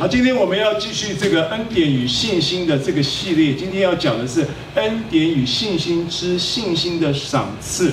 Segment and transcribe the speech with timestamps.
[0.00, 3.52] 好，今天我们要继续这个恩典与信心的这个系列。
[3.52, 7.90] 今天要讲的是恩典与信心之信心的赏赐。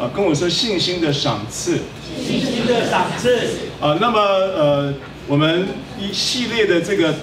[0.00, 1.78] 啊，跟我说信心的赏赐。
[2.26, 3.38] 信心的赏赐。
[3.82, 4.94] 啊，那么呃，
[5.26, 5.66] 我们
[6.00, 7.14] 一系列的这个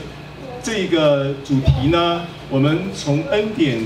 [0.61, 2.21] 这个主题呢，
[2.51, 3.79] 我们从恩典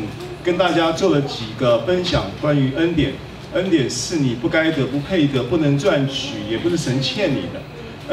[0.44, 3.14] 跟大家做了几个分享，关于恩典。
[3.54, 7.62] 恩典是你不该得、不配得、不能赚取，也不是神欠你的。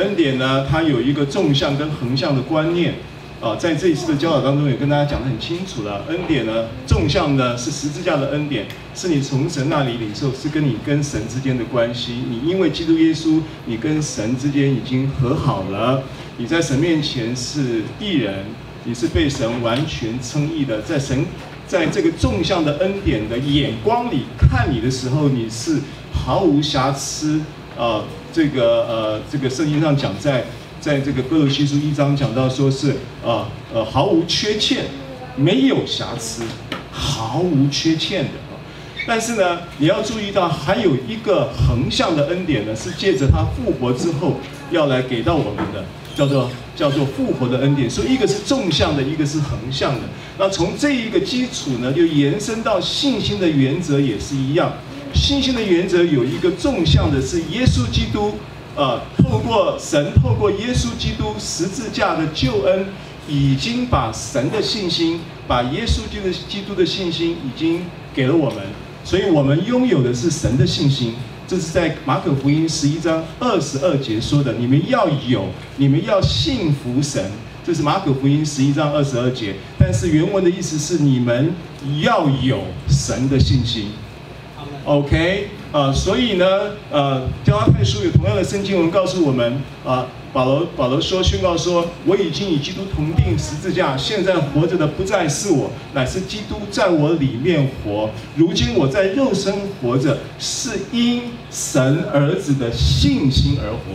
[0.01, 2.95] 恩典呢，它有一个纵向跟横向的观念，
[3.41, 6.05] 啊，在这一次的教导当中也跟大家讲得很清楚了。
[6.09, 12.15] 恩典呢，纵向呢是十字架的恩典，是你从神那里领受，是跟你跟神之间的关系。
[12.31, 16.03] 你因为基督耶稣，你跟神之间已经和好了，
[16.39, 18.47] 你在神面前是义人，
[18.85, 20.81] 你是被神完全称义的。
[20.81, 21.27] 在神
[21.67, 25.79] 在这个纵向的恩典的眼光里看你的时候，你是
[26.13, 27.41] 毫无瑕疵
[27.81, 28.05] 啊。
[28.33, 30.45] 这个呃，这个圣经上讲在，
[30.81, 32.93] 在这个哥罗西书一章讲到说是
[33.27, 34.85] 啊呃毫无缺欠，
[35.35, 36.45] 没有瑕疵，
[36.93, 38.55] 毫无缺欠的啊。
[39.05, 44.37] 但是呢，你要注意到还有一个横向的恩典呢，是借着他复活之后
[44.71, 47.91] 要来给到我们的，叫做叫做复活的恩典。
[47.91, 50.03] 所以一个是纵向的，一个是横向的。
[50.39, 54.73] 那从这一个基础呢，就延伸到信心的原则也是一样。
[55.15, 58.35] 信心的原则有一个纵向的，是耶稣基督，
[58.77, 62.87] 呃，透过神，透过耶稣基督十字架的救恩，
[63.29, 67.83] 已经把神的信心，把耶稣基督基督的信心，已经
[68.15, 68.59] 给了我们，
[69.05, 71.15] 所以我们拥有的是神的信心。
[71.47, 75.47] 这是在马可福音十一章二十二节说的，你们要有，
[75.79, 77.31] 你们要信服神。
[77.63, 81.53] 这是马可福音十一章二十二节，但是原文的意思是你们
[82.01, 83.91] 要有神的信心。
[84.91, 86.45] OK，呃，所以呢，
[86.91, 89.53] 呃，加拉太书有同样的圣经文告诉我们，
[89.85, 98.11] 啊、呃，保罗保罗说宣告说，我已经与基督同钉十字架，现在活着的不再是我，乃是基督在我里面活。
[98.35, 101.23] 如今我在肉身活着，是因
[101.53, 103.95] 神儿子的信心而活。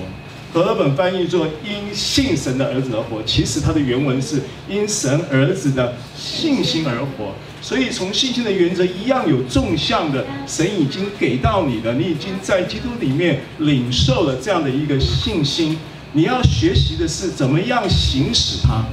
[0.55, 7.33] 和合本翻译作因信神的儿子而活，其实它的原文是因神儿子的信心而活。
[7.61, 15.77] 所以从信心的原则一样有纵向的，神已经给到你的，你已经在基督里面领受了这样的一个信心。
[16.13, 18.85] 你要学习的是怎么样行使它，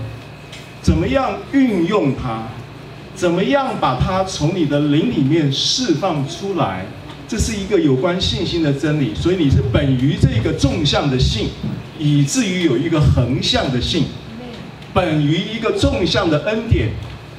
[0.82, 2.48] 怎么样运用它，
[3.14, 6.86] 怎么样把它从你的灵里面释放出来。
[7.32, 11.46] 这是一个有关信心的真理，所以你是本于这个纵向的信，
[11.98, 14.04] 以至于有一个横向的信，
[14.92, 16.90] 本于一个纵向的恩典，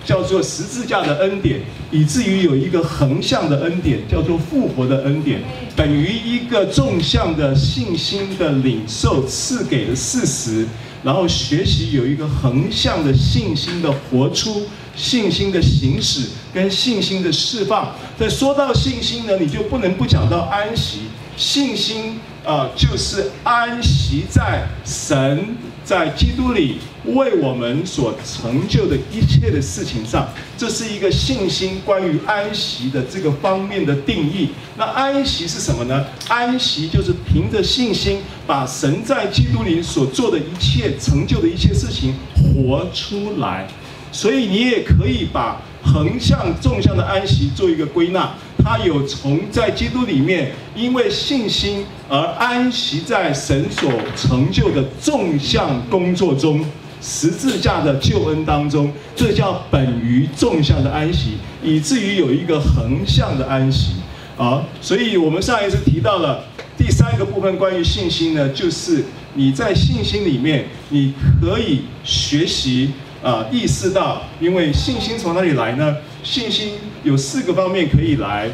[0.04, 1.59] 叫做十字架的恩典，
[1.92, 5.42] 以至于有一个横向的恩典，叫做复活的恩典，
[5.76, 10.66] 本于一个纵向的信心的领受赐给的事实，
[11.04, 14.64] 然后学习有一个横向的信心的活出。
[14.96, 21.00] 信心的行使跟信心的释放，在说到信心呢，你就不能不讲到安息。
[21.36, 30.28] 信心啊、就是安息在神在基督里为我们所成就的一切的事情上。
[30.58, 34.50] 这是一个信心关于安息的这个方面的定义。
[34.78, 36.06] 那安息是什么呢？
[36.28, 43.68] 安息就是凭着信心，把神在基督里所做的一切成就的一切事情活出来。
[44.13, 48.31] 所以你也可以把横向、纵向的安息做一个归纳，
[48.63, 56.63] 它有从在基督里面，因为信心而安息在神所成就的纵向工作中，
[57.01, 63.95] 十字架的救恩当中，这叫本于纵向的安息，以至于有一个横向的安息。
[64.38, 66.45] 啊，所以我们上一次提到了
[66.78, 69.03] 第三个部分，关于信心呢，就是
[69.34, 72.91] 你在信心里面，你可以学习。
[73.23, 75.95] 啊，意识到，因为信心从哪里来呢？
[76.23, 76.73] 信心
[77.03, 78.50] 有四个方面可以来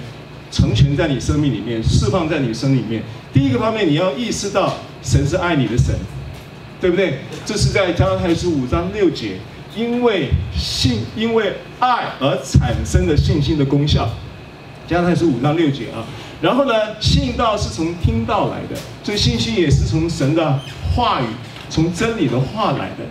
[0.52, 3.02] 成全在你生命里面，释放在你生里面。
[3.34, 5.96] 第一个方面，你要意识到神是爱你的神，
[6.80, 7.20] 对不对？
[7.46, 9.38] 这是在加拉太书五章六节，
[9.76, 14.08] 因为信，因为爱而产生的信心的功效。
[14.88, 16.06] 加拉太书五章六节啊，
[16.42, 20.60] 然后呢，信道是从听道来的，所以信心也是从神的
[20.96, 21.26] 话语，
[21.70, 23.06] 从真理的话来的。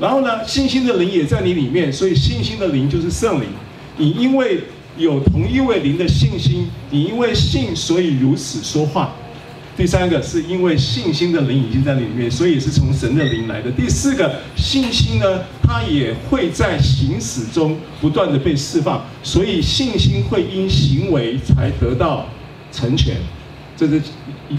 [0.00, 3.48] 然后呢，信心的灵也在你里面，所以信心的灵就是圣灵。
[3.98, 4.62] 你因为
[4.96, 9.12] 有同一位灵的信心，你因为信，所以如此说话。
[9.76, 13.70] 第三个是因为信心的灵已经在里面，所以是从神的灵来的。
[13.70, 22.26] 第四个信心呢，它也会在行使中不断的被释放，所以信心会因行为才得到
[22.72, 23.16] 成全。
[23.80, 24.02] 这是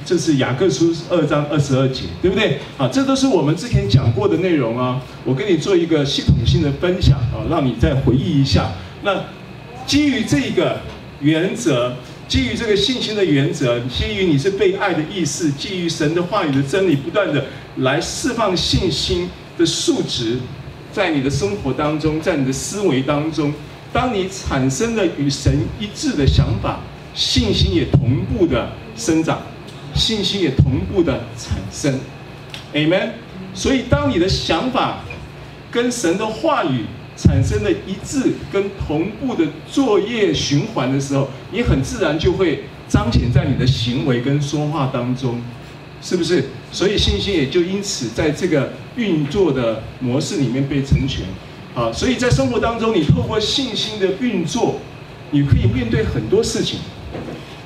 [0.03, 2.57] 这是雅各书二章二十二节，对不对？
[2.75, 5.00] 啊，这都是我们之前讲过的内容啊。
[5.23, 8.71] 我跟你做一个系统性的分享啊，让你再回忆一下。
[9.03, 9.23] 那
[9.85, 10.79] 基于这个
[11.19, 11.94] 原则，
[12.27, 17.45] 基于这个信心的原则，基于你是被爱的意思，基于神的话语的真理，不断的
[17.77, 20.39] 来释放信心的数值，
[20.91, 23.53] 在你的生活当中，在你的思维当中。
[23.94, 26.79] 当你产生了与神一致的想法，
[27.13, 29.41] 信心也同步的生长，
[29.93, 31.99] 信心也同步的产生
[32.73, 33.09] ，Amen。
[33.53, 34.99] 所以，当你的想法
[35.69, 36.85] 跟神的话语
[37.17, 45.41] 产生了一致跟同步的作业循环的时候，你很自然就会彰显在你的行为跟说话当中，
[46.01, 46.45] 是不是？
[46.71, 51.25] 所以，信心也就因此在这个运作的模式里面被成全。
[51.75, 54.79] 啊，所以在生活当中，你透过信心的运作，
[55.31, 56.79] 你可以面对很多事情。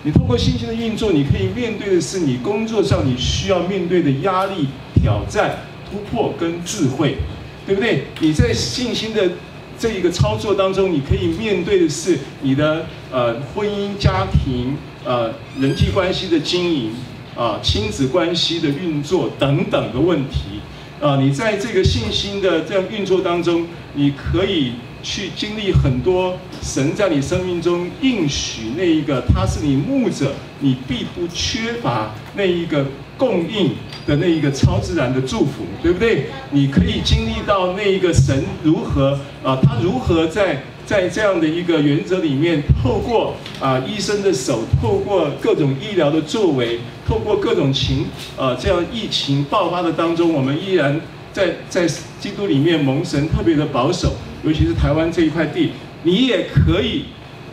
[0.05, 5.57] 你通过信心的运作，你可以面对的是你工作上你需要面对的压力、挑战、
[5.89, 7.17] 突破跟智慧，
[7.65, 8.03] 对不对？
[8.19, 9.31] 你在信心的
[9.79, 16.91] 这一个操作当中，你可以面对的是你的呃婚姻、家庭、呃人际关系的经营
[17.35, 20.61] 啊、亲子关系的运作等等的问题。
[21.01, 23.65] 啊，你在这个信心的这样运作当中，
[23.95, 24.73] 你可以
[25.05, 32.83] 去经历很多神在你生命中应许那一个，他是你牧者，你必不缺乏那一个
[33.15, 33.75] 供应
[34.07, 36.25] 的那一个超自然的祝福，对不对？
[36.49, 40.63] 你可以经历到那一个神如何啊，他如何在。
[40.85, 48.05] 在这样的一个原则里面，透过啊医生的手，透过各种医疗的作为，透过各种情
[48.37, 51.01] 啊这样疫情爆发的当中，我们依然
[51.33, 51.87] 在在
[52.19, 54.13] 基督里面蒙神特别的保守，
[54.45, 55.71] 尤其是台湾这一块地，
[56.03, 57.05] 你也可以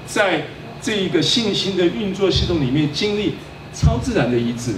[0.06, 0.44] 在
[0.80, 3.34] 这一个信心的运作系统里面经历
[3.72, 4.72] 超自然的医治。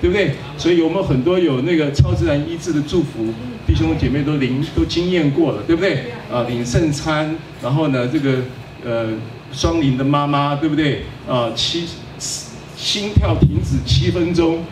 [0.00, 0.30] 对不对？
[0.56, 3.34] 所以我们很多有那个超自然医治的祝福，
[3.66, 6.04] 弟兄姐妹都领都经验过了，对不对？
[6.30, 8.36] 啊，领圣餐，然后呢，这个
[8.84, 9.08] 呃
[9.52, 11.02] 双灵的妈妈，对不对？
[11.28, 11.84] 啊，七
[12.76, 14.62] 心跳停止七分钟，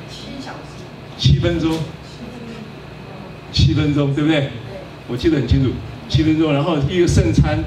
[1.18, 1.76] 七分钟，
[3.50, 4.50] 七分钟，对不对？
[5.08, 5.70] 我记得很清楚，
[6.08, 7.62] 七分钟，然后一个圣餐，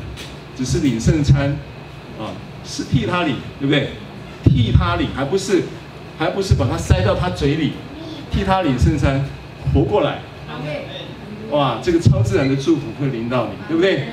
[0.56, 1.56] 只是领圣餐，
[2.20, 2.32] 啊，
[2.66, 3.90] 是替他领，对不对？
[4.44, 5.64] 替他领，还不是。
[6.18, 7.72] 还不是把它塞到他嘴里，
[8.30, 9.24] 替他领圣餐，
[9.74, 10.20] 活过来。
[11.50, 14.04] 哇，这个超自然的祝福会临到你，对不对？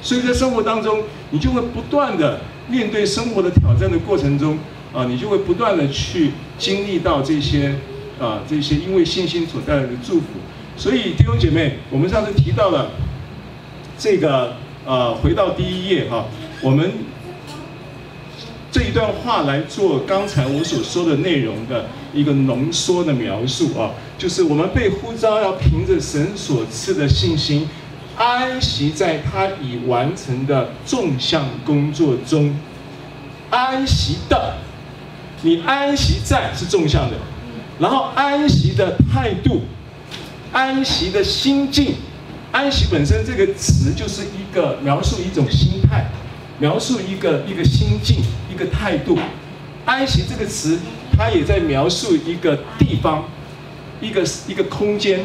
[0.00, 2.38] 所以在生活当中，你就会不断的
[2.68, 4.56] 面对生活的挑战的过程中，
[4.94, 7.74] 啊，你就会不断的去经历到这些，
[8.20, 10.26] 啊，这些因为信心所带来的祝福。
[10.76, 12.92] 所以弟兄姐妹，我们上次提到了
[14.00, 14.54] 这个，
[14.84, 16.24] 呃，回到第一页哈，
[16.62, 16.90] 我们。
[18.72, 27.68] 这一段话来做刚才我所说的内容的一个浓缩的描述啊，就是我们被呼召要凭着神所赐的信心，
[28.16, 32.54] 安息在他已完成的众项工作中。
[33.50, 34.54] 安息的，
[35.42, 37.16] 你安息在是众项的，
[37.80, 39.62] 然后安息的态度，
[40.52, 41.96] 安息的心境，
[42.52, 46.10] 安息本身这个词就是一个描述一种心态。
[46.58, 48.18] 描述一个一个心境，
[48.52, 49.18] 一个态度。
[49.86, 50.78] 安息这个词，
[51.16, 53.24] 它也在描述一个地方，
[54.00, 55.24] 一个一个空间。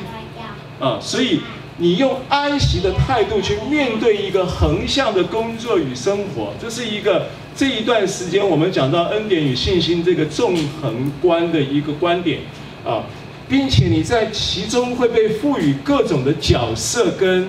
[0.79, 1.41] 啊，所以
[1.77, 12.39] 你用安息的态度去面对一个横向的工作与生活，这是一个这一段时间我们讲到恩典与信心这个纵横观的一个观点
[12.86, 13.03] 啊，
[13.48, 17.48] 并且你在其中会被赋予各种的角色跟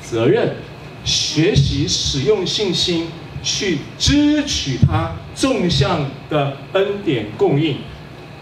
[0.00, 0.56] 责任，
[1.04, 3.08] 学习使用信心。
[3.40, 7.76] 去支取它纵向的恩典供应，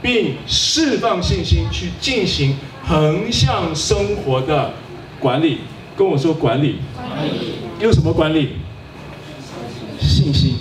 [0.01, 4.73] 并释放信心去进行横向生活的
[5.21, 5.59] 管理。
[5.95, 8.53] 跟我说管理，管理用什么管理？
[10.01, 10.55] 信心。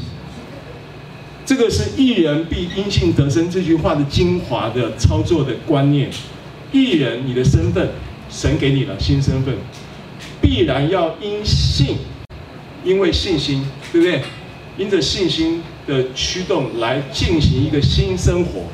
[1.46, 6.10] 这个是一人必因信得生这句话的精华的操作的观念。
[6.76, 7.90] 艺人，你的身份，
[8.30, 9.56] 神给你了新身份，
[10.42, 11.96] 必然要因信。
[12.84, 14.22] 因为信心，对不对？
[14.78, 18.66] 因着信心的驱动来进行一个新生活，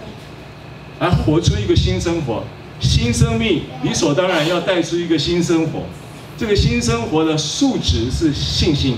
[0.99, 2.43] 来活出一个新生活、
[2.79, 5.83] 新生命，理所当然要带出一个新生活。
[6.37, 8.97] 这个新生活的数值是信心，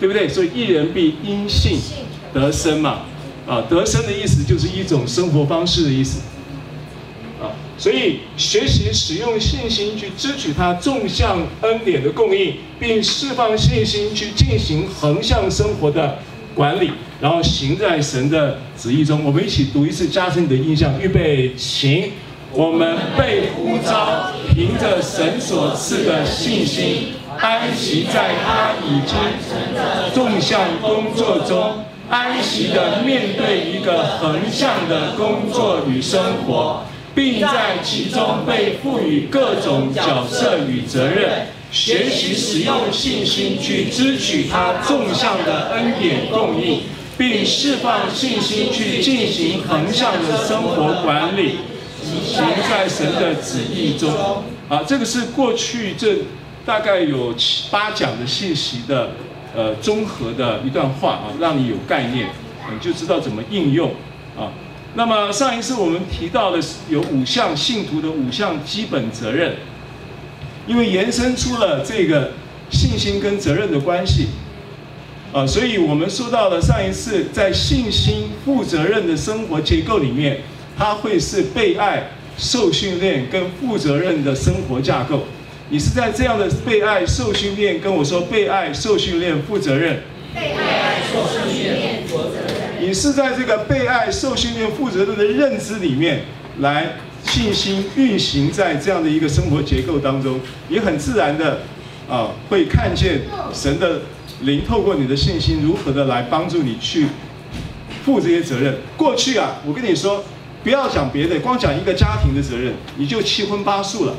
[0.00, 0.28] 对不对？
[0.28, 1.78] 所以艺人必因信
[2.34, 3.02] 得生嘛，
[3.46, 6.20] 啊，得生的意思就是一种生活方式的意思。
[7.78, 16.18] 所以，学习使用信心去支取他纵向恩典的供应，并释放信心去进行横向生活的
[16.54, 16.90] 管理，
[17.20, 19.22] 然后行在神的旨意中。
[19.24, 20.98] 我们一起读一次，加深你的印象。
[21.00, 22.10] 预备，行。
[22.52, 36.82] 我们被呼召，凭着神所赐的信心，安息在他已经纵向工作中，安息地面对一个横向的工作与生活，
[37.16, 46.82] 并在其中被赋予各种角色与责任，学习使用信心去支取他纵向的恩典供应，
[47.16, 51.56] 并释放信心去进行横向的生活管理。
[52.24, 54.12] 行在神的旨意中，
[54.68, 56.18] 啊，这个是过去这
[56.64, 59.10] 大概有七八讲的信息的，
[59.56, 62.28] 呃，综合的一段话啊，让你有概念，
[62.70, 63.90] 你就知道怎么应用
[64.38, 64.52] 啊。
[64.96, 69.54] 那么上一次我们提到的有五项信徒的五项基本责任，
[70.66, 72.32] 因为延伸出了这个
[72.70, 74.28] 信心跟责任的关系，
[75.32, 80.40] 啊，所以我们说到了上一次在信心负责任的生活结构里面。
[80.78, 82.02] 它会是被爱、
[82.36, 85.22] 受训练跟负责任的生活架构。
[85.70, 90.02] 你是在这样的被爱、受训练，跟我说被爱、受训练、负责任。
[90.34, 92.55] 被爱、受训练、负责任。
[92.86, 96.22] 你是在这个被爱、受训练、负责任的认知里面
[96.60, 96.92] 来
[97.24, 100.38] 信心运行在这样的一个生活结构当中，
[100.68, 101.62] 你很自然的
[102.08, 104.02] 啊会看见神的
[104.42, 107.08] 灵透过你的信心如何的来帮助你去
[108.04, 108.76] 负这些责任。
[108.96, 110.22] 过去啊，我跟你说。
[110.62, 114.14] 不要讲别的，光讲一个家庭的责任，你就七荤八素了，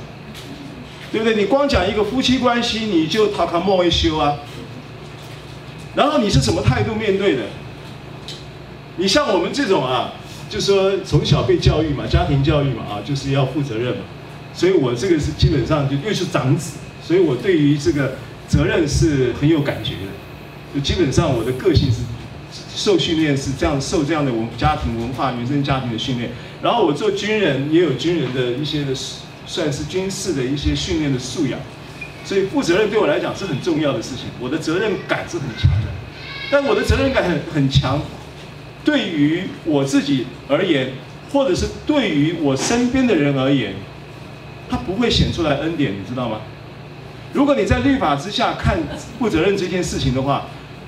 [1.12, 1.36] 对不对？
[1.36, 4.38] 你光讲一个夫妻关系，你就塔卡莫一修啊。
[5.94, 7.42] 然后你是什么态度面对的？
[8.98, 10.14] 你像我们这种啊，
[10.50, 14.04] 就说从小被教育嘛，家庭教育嘛，啊，就是要负责任嘛。
[14.54, 18.16] 所以我这个是基本上就又是长子，所以我对于这个
[18.48, 20.76] 责任是很有感觉的。
[20.76, 22.00] 就基本上我的个性是。
[22.74, 26.30] 受训练是这样，受这样的文家庭文化、原生家庭的训练。
[26.62, 28.94] 然后我做军人，也有军人的一些的，
[29.48, 31.60] 算是军事的一些训练的素养。
[32.24, 35.88] 所以负责任对我来讲是很重要的事情，我的责任感是很强的。
[36.52, 38.00] 但我的责任感很很强，
[38.88, 40.94] 对于我自己而言，
[41.34, 43.74] 或者是对于我身边的人而言，
[44.70, 46.40] 他不会显出来恩典，你知道吗？
[47.34, 48.80] 如果你在律法之下看
[49.20, 50.46] 负责任这件事情的话。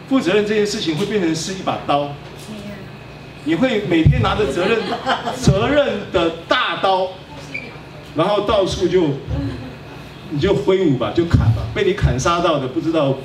[0.08, 2.10] 负责任这件事情会变成是一把刀，
[3.44, 4.80] 你会每天拿着责任
[5.36, 7.10] 责任的大刀，
[8.16, 9.04] 然后到处就
[10.32, 13.18] 你就挥舞吧，就砍吧，被你砍杀到的不知道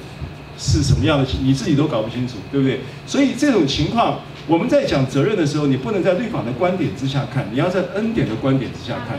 [0.58, 2.80] 是什么样的，你自己都搞不清楚，对不对？
[3.06, 9.18] 所以这种情况，我们在讲责任的时候，你不能在律法的观点之下看，你要在恩典的观点之下看。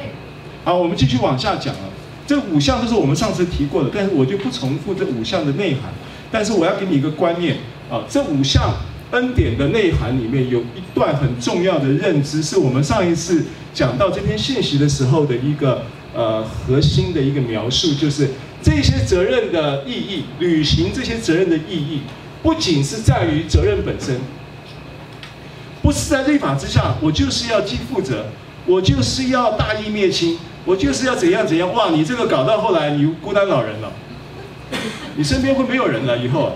[0.64, 1.90] 好，我们继续往下讲啊，
[2.28, 5.94] 这五项都是我们上次提过的，但是我就不重复这五项的内涵。
[6.32, 7.58] 但是我要给你一个观念
[7.90, 8.76] 啊，这五项
[9.12, 18.30] 恩典的内涵里面有一段很重要的认知，是我们上一次讲到这篇信息的时候的一个呃核心的一个描述，就是
[18.62, 22.02] 这些责任的意义，履行这些责任的意义，
[22.44, 24.20] 不仅是在于责任本身，
[25.86, 28.26] 不是在律法之下，我就是要既负责，
[28.66, 33.92] 我就是要大义灭亲，我就是要怎样怎样，哇，你这个搞到后来你孤单老人了。
[35.16, 36.54] 你身边会没有人了以后，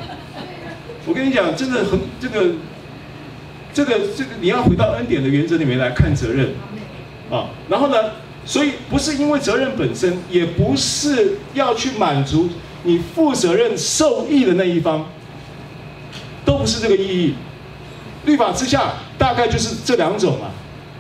[1.05, 2.55] 我跟你讲，真的很这个，
[3.71, 6.49] 这个这个你要回到恩典的原则里面来看责任，
[7.29, 7.95] 啊，然后呢，
[8.47, 12.49] 所以不是因为责任本身，也不是要去满足
[12.81, 15.05] 你负责任受益的那一方，
[16.43, 17.35] 都不是这个意义。
[18.29, 20.51] 律法之下大概就是这两种嘛，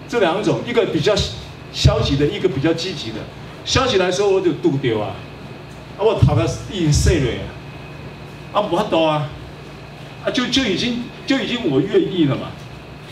[0.07, 1.13] 这两种，一个比较
[1.71, 3.17] 消极的，一个比较积极的。
[3.63, 5.13] 消极来说，我就杜丢啊。
[5.95, 7.27] 啊，我讨个已经碎了，
[8.51, 9.29] 啊，啊不多啊，
[10.25, 12.47] 啊，就就已经就已经我愿意了嘛，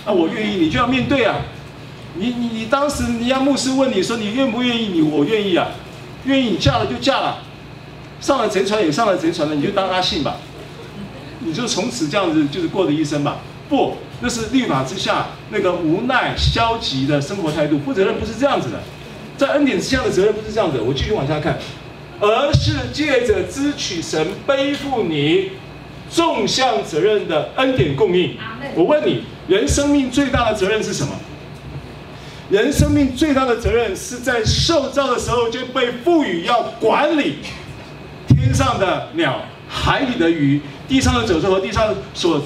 [0.05, 1.35] 啊，我愿意，你就要面对啊，
[2.15, 5.67] 你你你当时你要牧师问你说你愿不愿意，你我愿意啊，
[6.25, 7.43] 愿意你嫁了就嫁了，
[8.19, 10.37] 上了贼船也上了贼船了，你就当阿信吧，
[11.41, 18.79] 你就从此这样子就是过的一生吧，不，那是律法之下那个无奈消极的生活态度，负责任不是这样子的，
[19.37, 21.57] 在恩典之下的责任不是这样子，我继续往下看。
[22.19, 25.51] 而是借着支取神背负你
[26.09, 28.35] 纵向责任的恩典供应。
[28.73, 31.13] 我问你，人生命最大的责任是什么？
[32.49, 37.35] 人生命最大的责任是在受造的时候就被赋予要管理
[38.27, 42.41] 天上的鸟、海里的鱼、地上的走兽和地上所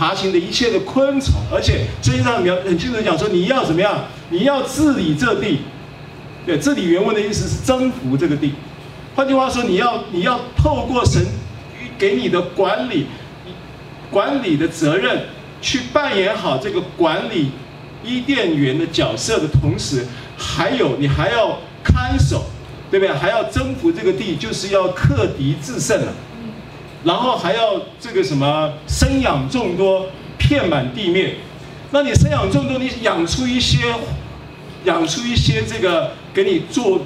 [0.00, 1.34] 爬行的一切的昆虫。
[1.52, 4.06] 而且圣经上描很清楚讲说，你要怎么样？
[4.30, 5.58] 你要治理这地。
[6.46, 8.54] 对，治理原文的意思是征服这个地。
[9.14, 11.22] 换句话说，你要你要透过神
[11.98, 13.08] 给你的管理，
[14.10, 15.24] 管理的责任，
[15.60, 17.50] 去扮演好这个管理
[18.02, 20.06] 伊甸园的角色的同时，
[20.38, 22.46] 还有你还要看守，
[22.90, 23.14] 对不对？
[23.14, 26.12] 还要征服这个地，就是要克敌制胜了。
[27.04, 30.06] 然后还要这个什么生养众多，
[30.38, 31.36] 遍满地面。
[31.90, 33.78] 那你生养众多，你养出一些，
[34.84, 37.00] 养出一些这个给你做。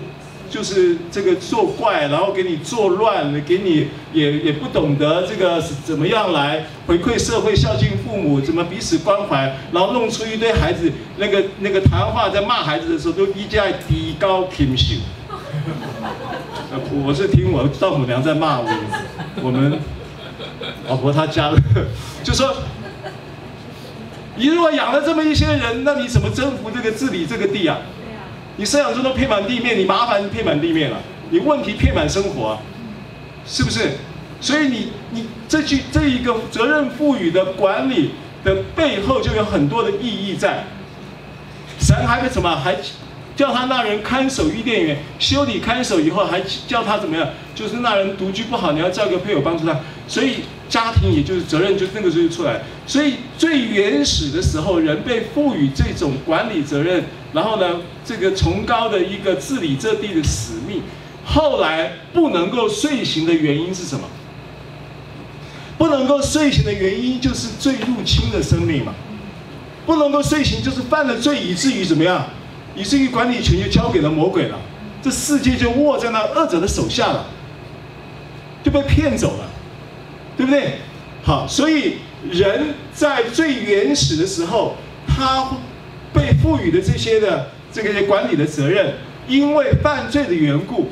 [0.51, 14.95] 就是这个作怪，然后给你作乱，给你也也不懂得这个怎么样来回馈社会、孝敬父母，怎么彼此关怀，然后弄出一堆孩子那个那个谈话，在骂孩子的时候都一再低高轻秀。
[17.05, 18.69] 我是听我丈母娘在骂我，
[19.43, 19.79] 我们
[20.89, 21.59] 老婆她家的，
[22.23, 22.55] 就说
[24.37, 27.79] 你如果养了这么一些人，那你怎么征服这个治理这个地啊？
[28.57, 30.99] 你生养众多遍满地面，你麻烦遍满地面了，
[31.31, 32.59] 你问题遍满生活啊，
[33.47, 33.93] 是不是？
[34.41, 38.13] 所以你你这句这一个责任赋予的管理
[38.45, 40.65] 的背后就有很多的意义在。
[41.81, 42.77] 神还为什么还
[43.37, 47.29] 叫他那人看守伊甸园，修理看守以后还叫他怎么样？
[47.55, 49.81] 就是那人独居不好，你要叫个配偶帮助他。
[50.07, 50.37] 所以
[50.69, 52.63] 家庭也就是责任就那个时候就出来。
[52.87, 57.05] 所以最原始的时候，人被赋予这种管理责任。
[57.33, 60.83] 然后呢，这个崇高的一个治理这地的使命，
[61.25, 64.07] 后来不能够遂行的原因是什么？
[65.77, 68.95] 不能够遂行的原因就是罪入侵的生命嘛。
[69.85, 72.25] 不能够遂行就是犯了罪，以至于怎么样？
[72.75, 74.59] 以至于管理权就交给了魔鬼了，
[75.03, 77.27] 这世界就握在那恶者的手下了，
[78.63, 79.51] 就被骗走了，
[80.37, 80.79] 对不对？
[81.23, 81.97] 好，所以
[82.31, 84.77] 人在最原始的时候，
[85.07, 85.49] 他。
[86.15, 88.95] 被赋予的这些的这个管理的责任，
[89.27, 90.87] 因为犯罪的缘故，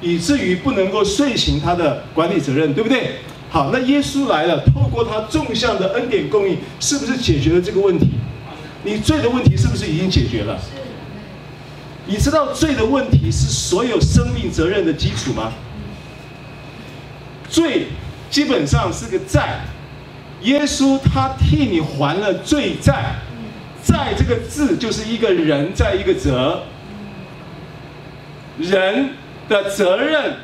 [0.00, 3.16] 以至于不能够遂行他的管理责任，对不对？
[3.50, 8.08] 好，那耶稣来了，透过他纵向的恩典供应，是不是解决了这个问题？
[8.84, 10.58] 你罪的问题是不是已经解决了？
[12.08, 15.52] 你知道罪的问题是所有生命责任的基础吗？
[17.50, 17.86] 罪
[18.30, 19.60] 基本上是个债，
[20.42, 23.14] 耶稣他替你还了罪债。
[23.84, 26.62] 债这个字就是一个人在一个责，
[28.58, 29.10] 人
[29.46, 30.34] 的责任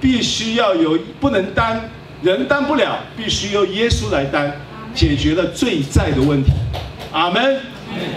[0.00, 1.88] 必须要有不能担，
[2.22, 4.52] 人担不了，必须由耶稣来担，
[4.92, 6.50] 解决了罪债的问题。
[7.12, 7.60] 阿门。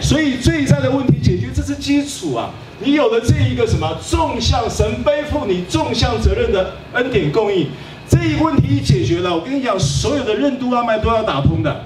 [0.02, 2.52] 所以罪债的问题解决，这是基础啊！
[2.80, 7.68] 你有了这一个什么纵向，神背负你纵向责任的恩典供应，
[8.10, 11.86] 这一问题一解决了，我跟你讲，所有的任督二脉都要打通的。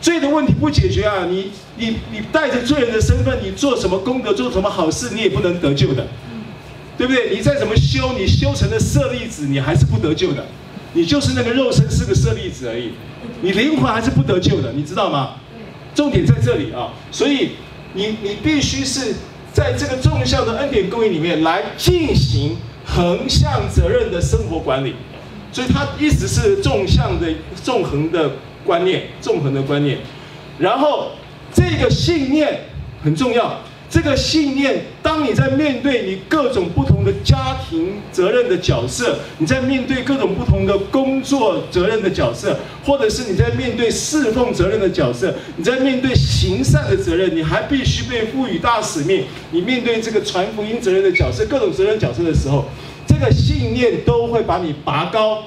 [0.00, 6.06] 罪的问题不解决啊，你你你带着罪人的身份，你做什么功德，做什么好事，你也不能得救的，
[6.98, 7.34] 对不对？
[7.34, 10.44] 你再怎么修，你修成了舍利子，你还是不得救的，
[10.92, 12.92] 你就是那个肉身是个舍利子而已，
[13.40, 15.36] 你灵魂还是不得救的，你知道吗？
[15.94, 17.50] 重点在这里啊，所以
[17.92, 19.14] 你你必须是
[19.52, 24.94] 在这个纵向的恩典供应里面来进行横向责任的生活管理，
[25.52, 27.28] 所以它一直是纵向的
[27.62, 28.30] 纵横的。
[28.64, 29.98] 观念，纵横的观念，
[30.58, 31.10] 然后
[31.52, 32.60] 这个信念
[33.02, 33.60] 很重要。
[33.94, 49.26] 这个信念，当你在面对你各种不同的家庭责任的角色，你在面对各种不同的工作责任的角色，或者是你在面对侍奉责任的角色，你在面对行善的责任，你还必须被赋予大使命。
[49.52, 52.64] 你面对这个传福音责任的角色，各种责任角色的时候，
[53.06, 55.44] 这个信念都会把你拔高。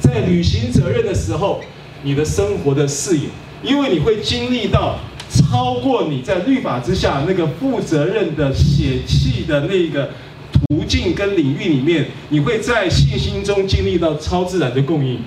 [0.00, 1.60] 在履行责任的时候。
[2.02, 3.24] 你的生活的视野，
[3.62, 4.98] 因为你会经历到
[5.30, 10.10] 超过你在律法之下那个负责任的血气的那个
[10.52, 15.20] 途径跟领域里面，你会在信心中经历到超自然的供应，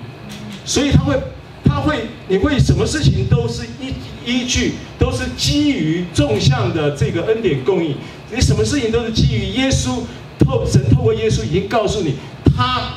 [0.64, 1.18] 所以他会，
[1.64, 7.96] 他会，你会什么事情都是依依据，都是基于纵向的这个恩典供应，
[8.30, 10.02] 你什么事情都是基于耶稣
[10.38, 12.14] 透神透过耶稣已经告诉你，
[12.56, 12.94] 他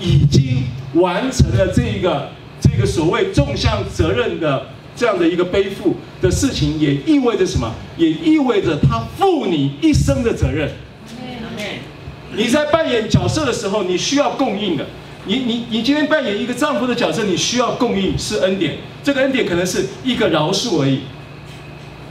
[0.00, 2.28] 已经完成了这一个。
[2.60, 7.70] 这个所谓纵向责任的这样的一个背负的事情，也意味着什么？
[7.98, 10.70] 也意味着他负你一生的责任。
[12.34, 14.86] 你在扮演角色的时候，你需要供应的。
[15.26, 18.78] 你你你今天扮演一个丈夫的角色，你需要供应是恩典。
[19.02, 21.00] 这个恩典可能是一个饶恕而已，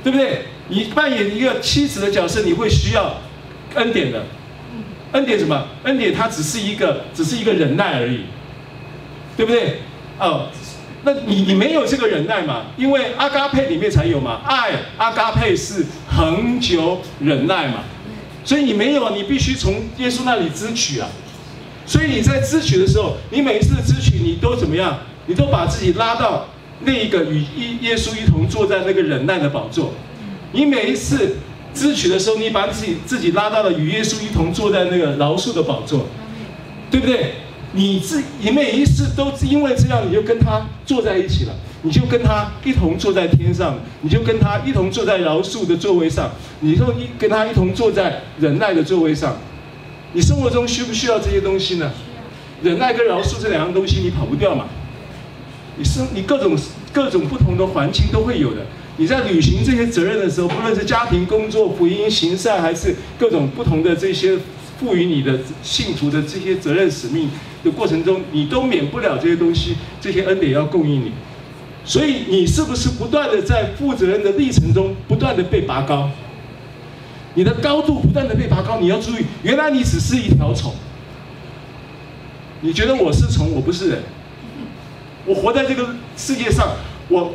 [0.04, 0.44] 对不对？
[0.70, 3.18] 你扮演一个妻子的角色，你会需要
[3.76, 4.24] 恩典的。
[5.14, 5.68] 恩典什么？
[5.84, 8.22] 恩典它只是一个，只是一个忍耐而已，
[9.36, 9.80] 对不对？
[10.20, 10.48] 哦，
[11.04, 12.68] 那你你没有这个忍耐嘛？
[12.78, 17.84] 因为阿嘎佩里面才有嘛，爱阿嘎佩是恒久忍耐嘛，
[18.46, 21.10] 所以你没有，你必须从耶稣那里支取啊。
[21.86, 25.00] 所以你在支取的时候，你每一次支取，你都怎么样？
[25.26, 26.48] 你都把自己拉到
[26.82, 27.44] 那个与
[27.82, 29.94] 耶稣一同坐在那个忍耐的宝座。
[30.54, 31.36] 你每一次
[31.74, 36.08] 支取的时候，你把自己自己拉到了与耶稣一同坐在那个饶恕的宝座，
[36.90, 37.34] 对不对？
[37.74, 49.36] 你自你每一次都因为这样，你就跟他坐在一起了，你就跟他一同坐在天上，你就跟他一同坐在饶恕的座位上，你就一跟他一同坐在忍耐的座位上。
[50.14, 51.92] 你生活中需不需要这些东西呢？
[52.62, 54.66] 忍耐跟饶恕这两样东西，你跑不掉嘛？
[55.76, 56.56] 你生你各种
[56.94, 58.62] 各种不同的环境都会有的。
[58.98, 64.38] 你在履行这些责任的时候，不论是家庭、工作、福音、行善，还是各种不同的这些
[64.84, 67.30] 赋予你的信徒的这些责任使命
[67.64, 71.14] 的过程中，你都免不了这些东西，这些恩典要供应你。
[71.86, 76.10] 所以你是不是不断的在负责任的历程中不断的被拔高？
[77.36, 80.74] 你的高度不断的被拔高，你要注意，原来你只是一条虫。
[82.60, 84.04] 你觉得我是虫，我不是人。
[85.26, 86.76] 我活在这个世界上，
[87.08, 87.34] 我。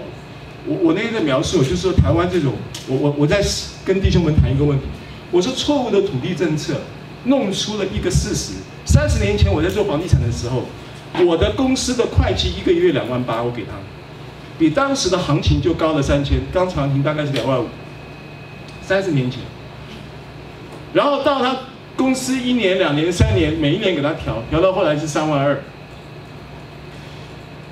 [0.66, 2.52] 我我那天在描述，就是说台湾这种，
[2.88, 3.42] 我我我在
[3.86, 4.84] 跟弟兄们谈一个问题，
[5.30, 6.74] 我说错误的土地政策
[7.28, 8.54] 弄出了一个事实。
[8.84, 10.64] 三十年前我在做房地产的时候，
[11.24, 13.72] 我的公司的会计一个月两万八，我给他，
[14.58, 17.66] 比当时的行情就高了三千，当时行情大概是两万五。
[18.82, 19.40] 三十年前，
[20.94, 21.56] 然后到他
[21.94, 25.60] 公司一年、两年、三年，每一年给他调，调到后来是三万二。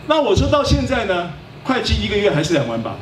[0.06, 1.30] 那我说到现在呢？
[1.64, 2.94] 会计一个月还是两万八，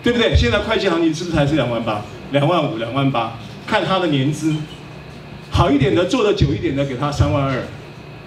[0.00, 0.36] 对不对？
[0.36, 2.00] 现在会计行情是不是还是两万八？
[2.30, 3.36] 两万五、两万八，
[3.66, 4.54] 看他的年资，
[5.50, 7.62] 好一点的做的久一点的给他三万二，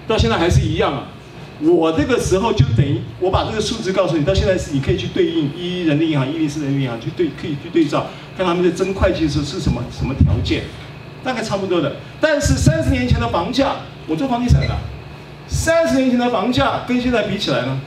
[0.07, 1.07] 到现在还是一样啊。
[1.61, 10.63] 我这个时候就等于我把这个数字告诉你，到现在是你可以去对应一人力银行、一零四人力银行去对，可以去对照，看他们在增会计的时候是什么什么条件，
[11.23, 11.97] 大概差不多的。
[12.21, 13.75] 但是三十年前的房价，
[14.07, 14.73] 我做房地产的，
[15.47, 17.79] 三十年前的房价跟现在比起来呢？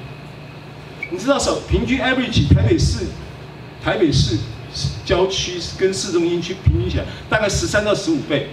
[1.11, 3.07] 你知道，首平均 average 台北市，
[3.83, 4.37] 台北市
[5.05, 8.49] 郊区跟市中心区平均起来大概十三到十五倍，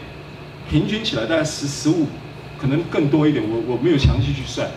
[0.70, 2.08] 平均起来大概十十五，
[2.60, 3.44] 可能更多一点。
[3.48, 4.70] 我我没有详细去算，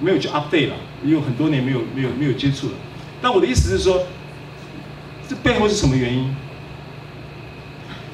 [0.00, 0.74] 没有去 update 了，
[1.04, 2.72] 因为很多年没有没有没有接触了。
[3.20, 4.06] 但我的意思是说，
[5.28, 6.34] 这背后是什么原因？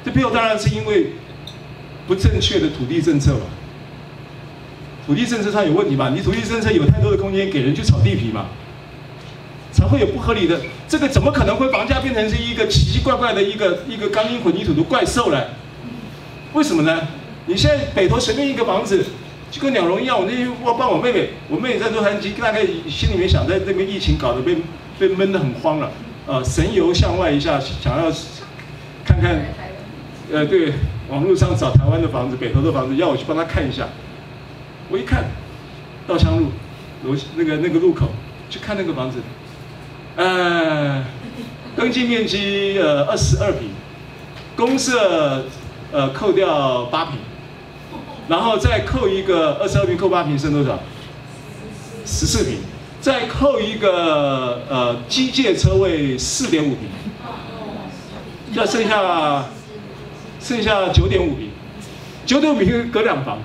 [0.03, 1.13] 这背后当然是因为
[2.07, 3.41] 不正确的土地政策嘛。
[5.07, 6.09] 土地政策上有问题吧？
[6.09, 8.47] 你土地政策有太多的空间给人去炒地皮嘛？
[9.75, 10.57] 才会有不合理的，
[10.87, 15.37] 这个怎么可能会房价变成是一个奇奇怪怪的一个一个钢筋混凝土的怪兽呢？
[16.53, 17.01] 为什么呢？
[17.45, 19.03] 你现在北投随便一个房子，
[19.51, 20.17] 就跟鸟笼一样。
[20.17, 24.55] 我那天我帮我妹妹，我妹妹在洛杉矶，大概心里面想，在这边疫情搞得被
[24.97, 25.91] 被闷得很慌了，
[26.25, 28.09] 呃，神游向外一下，想要
[29.03, 29.45] 看看，
[30.31, 30.71] 呃，对，
[31.09, 33.89] 网络上找台湾的房子，北投的房子，要我去帮她看一下。
[34.89, 35.25] 我一看，
[36.07, 36.45] 稻香路
[37.03, 38.07] 楼那个那个路口，
[38.49, 39.17] 去看那个房子。
[40.15, 41.03] 呃，
[41.75, 43.69] 登记面积呃二十二平，
[44.55, 45.45] 公设
[45.91, 47.19] 呃扣掉八平，
[48.29, 50.79] 然后再扣一个二十二平扣八平剩多少？
[52.05, 52.59] 十四平，
[53.01, 56.87] 再扣一个呃机械车位四点五平，
[58.53, 59.43] 要剩下
[60.39, 61.49] 剩下九点五平，
[62.25, 63.39] 九点五平隔两房，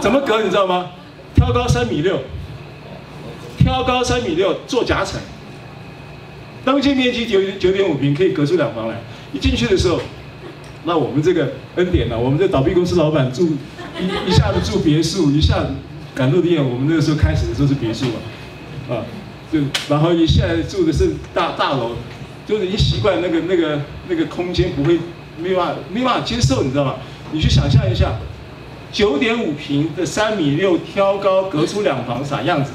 [0.00, 0.90] 怎么隔你知道吗？
[1.34, 2.18] 挑高三米六，
[3.56, 5.18] 挑高三米六做夹层。
[6.64, 9.00] 当间面积九九点五平，可以隔出两房来。
[9.32, 10.00] 一进去的时候，
[10.84, 13.56] 那我们这个恩典呢、我们这倒闭公司老板住
[13.98, 15.70] 一一下子住别墅，一下子
[16.14, 16.62] 赶路的店。
[16.62, 19.04] 我们那个时候开始的时候是别墅嘛，啊，
[19.52, 21.92] 就然后一下来住的是大大楼，
[22.46, 24.98] 就是一习惯那个那个那个空间不会
[25.38, 26.94] 没办法没办法接受，你知道吗？
[27.32, 28.12] 你去想象一下，
[28.90, 32.72] 九点五平的三米六挑高隔出两房啥样子？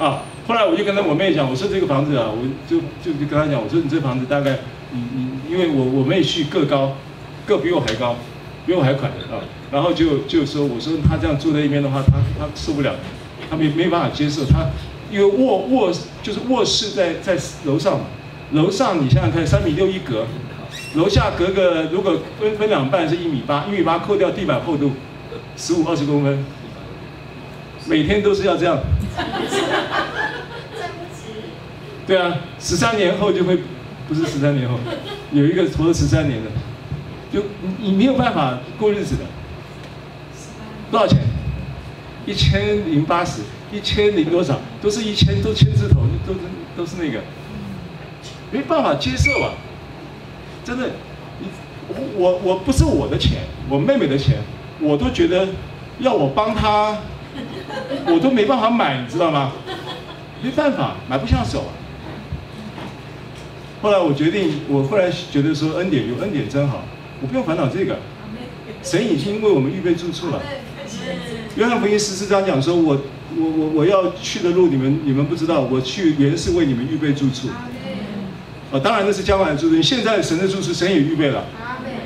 [0.00, 0.22] 啊。
[0.46, 4.58] 后来我就跟他我妹讲，我说这个房子啊，我就就就跟他讲，我说你这房子大概，
[4.92, 6.92] 你你因为我我妹婿个高，
[7.44, 8.14] 个比我还高，
[8.64, 12.94] 比我还宽啊，然后就就说我说他这样住在一边的话，他他受不了，
[13.50, 14.66] 他没没办法接受，他
[15.10, 18.04] 因为卧卧就是卧室在在楼上嘛，
[18.52, 20.26] 楼上你想想看，三米六一格，
[20.94, 24.92] 楼下隔个如果分分两半是一米八，一米八扣掉地板厚度，
[25.56, 26.44] 十五二十公分，
[27.86, 28.78] 每天都是要这样。
[29.16, 31.22] 对不起。
[32.06, 33.58] 对啊，十三年后就会，
[34.08, 34.78] 不是十三年后，
[35.32, 36.50] 有一个活了十三年的，
[37.32, 37.44] 就
[37.80, 39.22] 你没有办法过日子的。
[40.90, 41.18] 多少钱？
[42.26, 44.60] 一千零八十，一千零多少？
[44.80, 46.38] 都是一千，都千字头，都是
[46.76, 47.20] 都是那个，
[48.52, 49.50] 没办法接受啊！
[50.64, 50.90] 真的，
[51.88, 54.38] 我我我不是我的钱，我妹妹的钱，
[54.80, 55.48] 我都觉得
[55.98, 56.96] 要我帮她
[58.12, 59.52] 我都没办法买，你知道吗？
[60.42, 61.72] 没办法，买不下手啊。
[63.82, 66.84] 后来我决定，我后来觉得说恩典有恩典真好，
[67.20, 67.98] 我不用烦恼这个。
[68.82, 70.40] 神已经为我们预备住处了。
[71.56, 73.00] 约翰福音十四章讲说，我
[73.36, 77.48] 我我我要去的路，你们你们不知道，我去原是为你们预备住处。
[78.72, 81.44] 啊，当然那是将来的住处，现在神的住处神也预备了。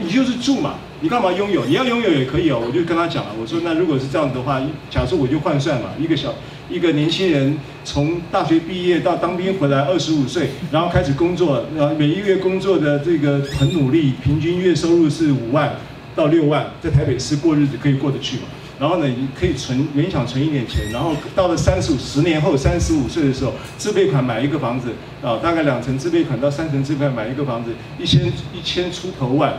[0.01, 1.65] 你就是住嘛，你干嘛拥有？
[1.65, 2.63] 你要拥有也可以哦。
[2.65, 4.61] 我就跟他讲了，我说那如果是这样子的话，
[4.91, 6.35] 假设我就换算嘛，一个小
[6.69, 15.75] 一个年轻人从大学毕业到当兵回来，二十五岁，然后开始工作，然后每一个月工作的这个很努力，平均月收入是五万
[16.15, 18.43] 到六万，在台北市过日子可以过得去嘛。
[18.79, 24.89] 然后呢，你可以存勉强存一点钱，然后到了三十五十年后，三十五岁的时候，自备款买一个房子
[25.23, 29.55] 啊，大概两成自备款到三成自备款买一个房子，一千一千出头万。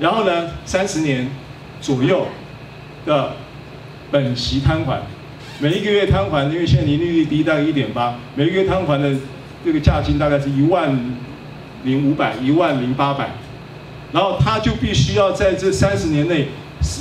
[0.00, 1.28] 然后呢，三十年
[1.80, 2.26] 左右
[3.06, 3.32] 的
[4.10, 5.02] 本息摊还，
[5.60, 9.14] 每一个月摊还，因为现在年利率低，大概一点八，每个月摊还的
[9.64, 10.98] 这个价金大概是一万
[11.84, 13.30] 零五百，一万零八百，
[14.12, 16.48] 然后他就必须要在这三十年内。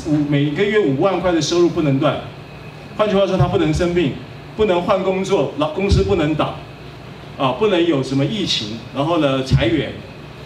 [0.07, 2.19] 五每个月五万块的收入不能断，
[2.97, 4.11] 换句话说，他不能生病，
[4.57, 6.55] 不能换工作，老公司不能倒，
[7.37, 9.93] 啊，不能有什么疫情，然后呢裁员，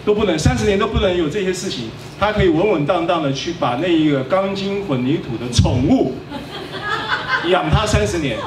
[0.05, 1.89] 都不能，三十年都不能有这些事情，
[2.19, 6.15] 他可以稳稳当当的去把那一个钢筋混凝土的宠物
[7.49, 8.37] 养他三十年，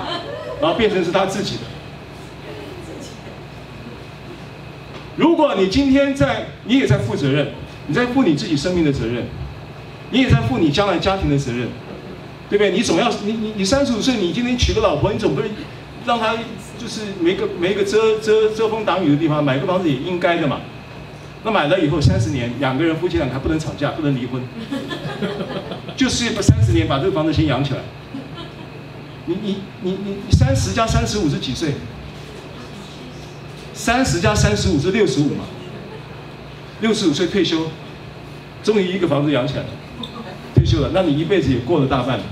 [0.61, 1.63] 然后变成是他自己的。
[5.17, 7.49] 如果你今天在，你也在负责任，
[7.87, 9.25] 你在负你自己生命的责任。
[10.13, 11.67] 你也在负你将来家庭的责任，
[12.49, 12.71] 对不对？
[12.71, 15.51] 你总要你你你三十五岁，你今天娶个老婆，你总不能
[16.07, 16.37] 让她
[16.79, 20.61] 就是没个没个遮遮遮风挡雨的地方，买个房子也应该的嘛。
[21.47, 24.43] 那买了以后三十年，两个人夫妻俩还不能吵架，不能离婚，
[25.97, 27.79] 就是把三十年把这个房子先养起来。
[29.27, 31.75] 你你你你三十加三十五是几岁？
[33.73, 35.45] 三十加三十五是六十五嘛？
[36.81, 37.69] 六十五岁退休，
[38.65, 39.69] 终于一个房子养起来了。
[40.53, 42.25] 退休了，那你一辈子也过了大半了。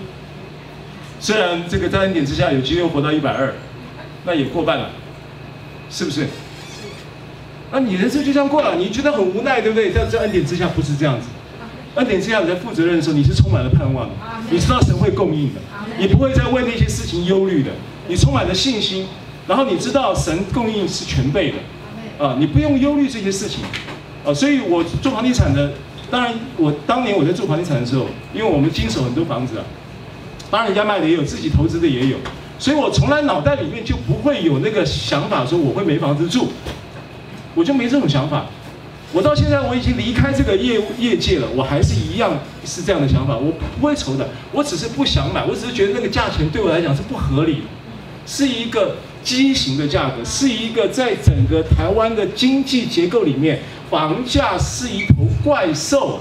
[1.20, 3.55] 虽然这个在恩典之下有机会活到一百二，
[4.24, 4.90] 那也过半了，
[5.88, 6.27] 是不是？
[7.75, 9.91] 那你人生就这样过了，你觉得很无奈，对不对？
[9.91, 11.27] 在在恩典之下不是这样子，
[11.97, 14.15] 恩典之下你在负责任的时候，你是充满了盼望的，
[14.49, 15.61] 你知道神会供应的，
[15.99, 17.73] 你不会再为那些事情忧虑的，
[18.07, 19.09] 你充满了信心，
[19.49, 23.65] 然后你知道神供应是全备的，啊，你不用忧虑这些事情，
[24.25, 25.73] 啊，所以我做房地产的。
[26.09, 29.65] 当然，我当年我在做房地产的时候，因为我们经手很多房子啊，
[30.49, 32.19] 当然人家卖的也有，自己投资的也有，
[32.57, 36.53] 所以我从来脑袋里面就不会有那个想法说我会没房子住，
[37.55, 38.47] 我就没这种想法。
[39.12, 42.33] 我到现在我已经离开这个业业界了，我还是一样
[42.64, 47.62] 是这样的想法，我不会愁的，我只是不想买，我只是觉得那个价钱对我来讲是不合理的，
[48.27, 53.61] 是一个畸形的价格，是一个在整个台湾的经济结构里面。
[53.90, 55.14] 房价是一头
[55.45, 56.19] 怪兽，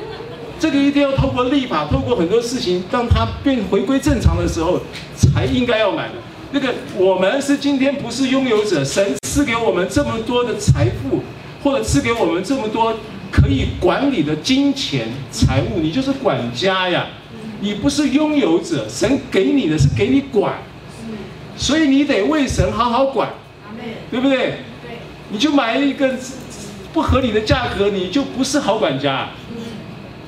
[0.58, 4.80] 这个一定要透过立法，透过很多事情，让它变回归正常的时候，
[5.14, 6.14] 才应该要买的。
[6.52, 11.22] 那个我们是今天不是拥有者，神赐给我们这么多的财富，
[11.62, 12.96] 或者赐给我们这么多
[13.30, 17.06] 可以管理的金钱财物，你就是管家呀，
[17.60, 20.54] 你不是拥有者，神给你的是给你管，
[21.56, 23.30] 所以你得为神好好管，
[24.10, 24.54] 对不对？
[25.30, 26.12] 你就买一个。
[26.92, 29.28] 不合理的价格，你就不是好管家，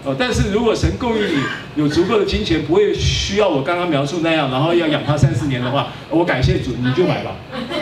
[0.05, 0.15] 哦。
[0.17, 1.43] 但是如果神供应你
[1.75, 7.35] 有足够的金钱，不会需要我刚刚描述那样，然后要养他三四年的话，我感谢主，你就买吧。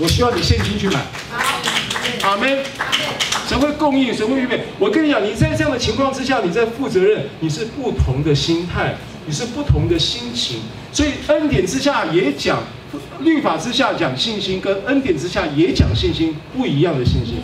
[0.00, 1.00] 我需要你现金去买。
[2.22, 2.58] 阿门。
[3.46, 4.58] 神会供应，神会预备。
[4.78, 8.94] 我跟你讲，你在这样的情况之下，你在负责任，你是不同的心态，
[9.26, 10.60] 你是不同的心情。
[10.90, 12.62] 所以恩典之下也讲，
[13.20, 17.42] 律法之下讲信心，跟恩典之下也讲信心，不一样的信心。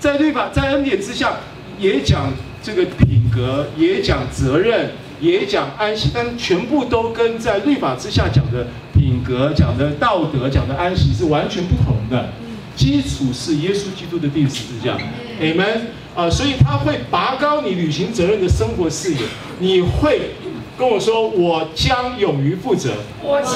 [0.00, 1.36] 在律法，在恩典之下，
[1.78, 4.90] 也讲这个品格，也讲责任，
[5.22, 12.30] 也讲安息，但全部都跟在律法之下讲的品格、讲的道德、讲的安息是完全不同的。
[12.74, 14.98] 基础是耶稣基督的钉十字架
[15.40, 15.82] ，Amen。
[16.16, 19.20] 啊，所以他会拔高你履行责任的生活视野，
[19.60, 20.32] 你会
[20.76, 22.90] 跟我说，我将勇于负责，
[23.22, 23.52] 我将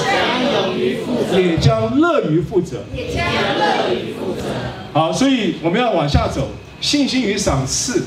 [0.69, 4.43] 勇于负责，也将乐于负责，也将乐于负责。
[4.93, 6.47] 好，所以我们要往下走，
[6.79, 8.05] 信心与赏赐。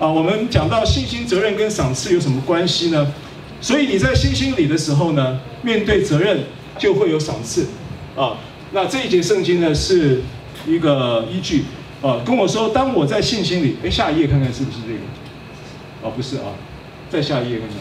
[0.00, 3.06] 啊，我们讲到信心、责任跟赏赐有什么关系呢？
[3.60, 6.40] 所以你在信心里的时候呢，面对责任
[6.78, 7.66] 就会有赏赐。
[8.16, 8.38] 啊，
[8.72, 10.22] 那这一节圣经呢是
[10.66, 11.64] 一个依据。
[12.00, 15.00] 啊，跟我说，当我在信心里，哎，下一页看看是不是这个？
[16.00, 16.56] 哦，不是啊，
[17.10, 17.76] 再下一页看看。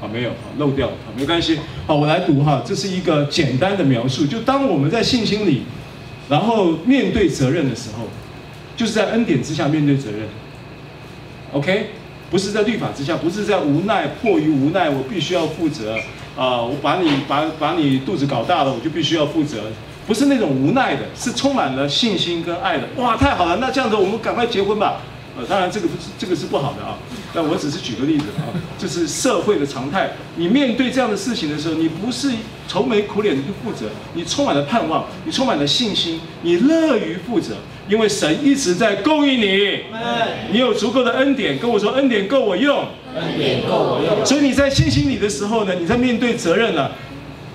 [0.00, 1.58] 好，没有，好，漏掉了，好，没关系。
[1.86, 4.24] 好，我来读哈，这是一个简单的描述。
[4.24, 5.64] 就当我们在信心里，
[6.30, 8.08] 然后面对责任的时候，
[8.78, 10.20] 就是在恩典之下面对责任。
[11.54, 11.90] OK，
[12.32, 15.96] 不是在律法之下，不是在无奈迫于无奈，我必须要负责
[16.36, 19.62] 啊、我把你把把你肚子搞大了，我就必须要负责。
[20.04, 22.88] 不是那种无奈的，是充满了信心跟爱的。
[22.96, 23.58] 哇，太好了！
[23.58, 25.00] 那这样子，我们赶快结婚吧。
[25.36, 26.98] 呃，当然这个不是这个是不好的啊。
[27.32, 30.10] 但我只是举个例子啊，这是社会的常态。
[30.34, 32.32] 你面对这样的事情的时候，你不是
[32.66, 37.54] 愁眉苦脸的去负责，你充满了盼望，你充满了信心，你乐于负责，
[37.88, 39.80] 因为神一直在供应你。
[40.52, 42.84] 你有足够的恩典，跟我说恩典够我用。
[43.14, 44.24] 恩典够我用。
[44.26, 46.92] 所以你在信心里的时候呢，你在面对责任了。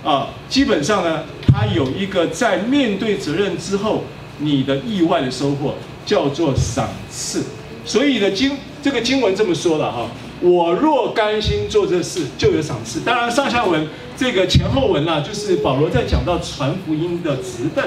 [0.01, 4.05] 啊，基本上呢，它有一个在面对责任之后，
[4.37, 7.43] 你的意外的收获叫做赏赐。
[7.83, 10.07] 所以呢，经这个经文这么说了哈，
[10.39, 13.01] 我若甘心做这事，就有赏赐。
[13.01, 17.83] 当然，上下文这个前后文啊，就是保罗在讲到传福音的职分，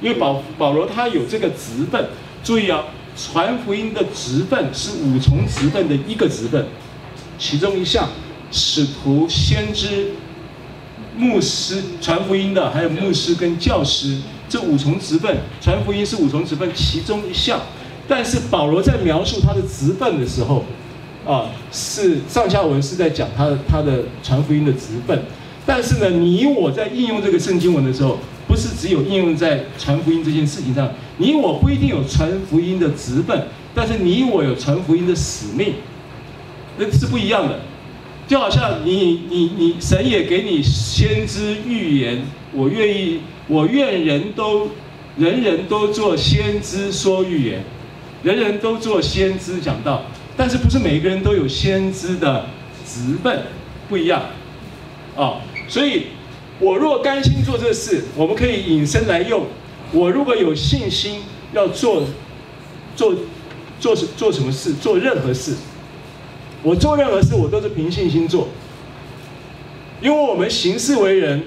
[0.00, 2.08] 因为保保罗他有这个职分。
[2.44, 2.84] 注意啊，
[3.16, 6.66] 传福音的职分是五重职分的一个职分，
[7.38, 8.08] 其中一项，
[8.50, 10.12] 使徒、先知。
[11.16, 17.60] 牧师传福音的，还有牧师跟教师，这五重职分，传福音是五重职分其中一项。
[18.06, 20.64] 但是保罗在描述他的职分的时候，
[21.26, 25.20] 啊，是上下文是在讲他的他的传福音的职分。
[25.66, 28.16] 但是呢，你我在应用这个圣经文的时候，
[28.58, 35.74] 是只有应用在传福音这件事情上，你我不一定有传福音的职分，但是你我有传福音的使命，
[36.76, 37.60] 那是不一样的。
[38.26, 44.68] 就好像你你你神也给你先知预言，我愿意，我愿人都
[45.16, 47.64] 人人都做先知说预言，
[48.22, 50.02] 人人都做先知讲道，
[50.36, 52.44] 但是不是每一个人都有先知的
[52.84, 53.44] 职分，
[53.88, 54.22] 不一样，
[55.16, 56.08] 啊、所以
[56.60, 59.46] 我若甘心做这事，我们可以引申来用，
[59.92, 62.04] 我如果有信心要做
[62.96, 63.14] 做
[63.78, 65.54] 做做什么事，做任何事。
[66.62, 68.48] 我做任何事，我都是凭信心做，
[70.02, 71.44] 因为我们行事为人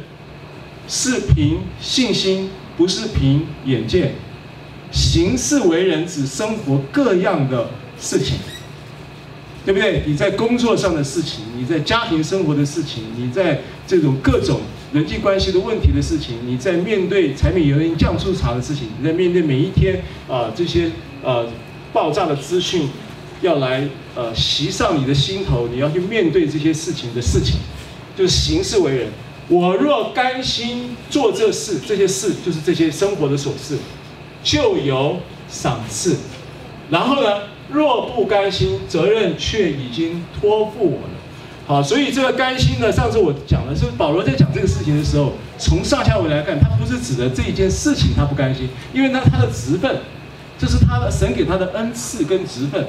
[0.87, 4.15] 是凭信心，不是凭眼见。
[4.89, 7.69] 行事为人指生活各样的
[7.99, 8.37] 事情，
[9.65, 10.03] 对不对？
[10.05, 14.61] 你在工作上的事情，你在家庭生活的事情，你在这种各种
[14.93, 19.95] 人际关系的问题的事情，你在面对柴米油盐酱醋茶的事情，你在面对每一天
[20.27, 20.91] 啊、呃、这些
[21.23, 21.47] 呃
[21.93, 22.89] 爆炸的资讯。
[23.41, 27.55] 要来呃袭上你的心头，你要去面对这些事情的事情，
[28.15, 29.07] 就是行事为人。
[29.47, 33.79] 我若甘心做这事，这些事就是这些生活的琐事，
[34.43, 35.17] 就有
[35.49, 36.17] 赏赐。
[36.91, 41.20] 然后呢，若不甘心，责任却已经托付我了。
[41.67, 49.95] 好，所以这个甘心呢，上次我讲了，是保罗在讲这个事情的时候，从上下文来看，他不是指的这一件事情他不甘心，因为那他的职分，
[50.57, 52.85] 这是他的神给他的恩赐跟职分。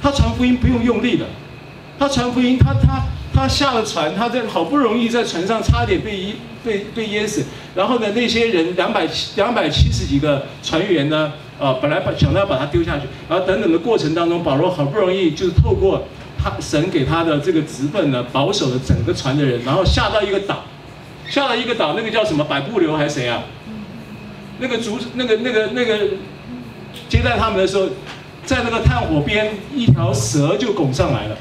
[0.00, 1.26] 他传福音不用用力的，
[1.98, 3.02] 他传福音，他他
[3.34, 16.04] 他下了船，他在好不容易在船上差点被被被淹死，然后呢，那些人两百七两百七十几个船员呢，呃，本来把想到要把他丢下去，然后等等的过程当中，保罗好不容易就是透过
[16.42, 20.64] 他神给他的这个职分呢，保守了整个船的人，然后下到一个岛，
[21.28, 23.42] 下到一个岛，那个叫什么百步流还是谁啊？
[24.58, 25.98] 那个主那个那个那个
[27.08, 27.88] 接待他们的时候。
[28.42, 31.36] 在那个炭火边，一条蛇就拱上来了，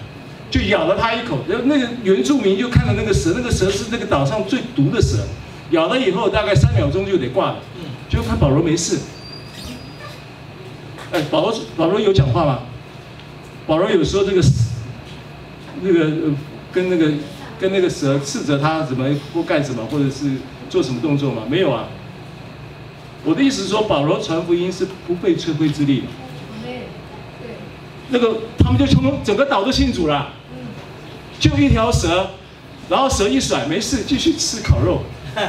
[0.51, 1.39] 就咬了他一口。
[1.47, 5.17] 然后那个原住民就看到那个蛇，那个蛇是那个岛上最毒的蛇，
[5.71, 7.55] 咬了以后大概三秒钟就得挂了。
[8.09, 8.99] 就看保罗没事。
[11.12, 12.59] 哎，保罗保罗有讲话吗？
[13.65, 14.41] 保罗有说这个
[15.81, 16.33] 那个
[16.71, 17.11] 跟那个
[17.59, 20.31] 跟那个蛇斥责他怎么或干什么，或者是
[20.69, 21.43] 做什么动作吗？
[21.49, 21.87] 没有啊。
[23.25, 26.07] 我的意思是说，保罗传福音是不费吹灰之力的。
[28.11, 30.33] 那个他们就从整个岛都信主了，
[31.39, 32.31] 就一条蛇，
[32.89, 35.01] 然后蛇一甩，没事，继续吃烤肉。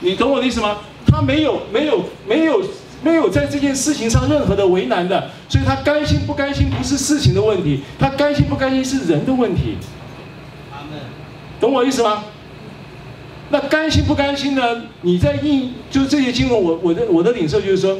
[0.00, 0.78] 你懂我的意思吗？
[1.06, 2.62] 他没有没有没有
[3.06, 9.76] 没有在这件事情上任何的为难的，所以他甘心不甘心不是事情的问题，他甘心不甘心是人的问题。
[11.60, 12.24] 懂我意思吗？
[13.50, 14.82] 那甘心不甘心呢？
[15.02, 17.96] 你在应就是这些经文，我我的我的领受就是说。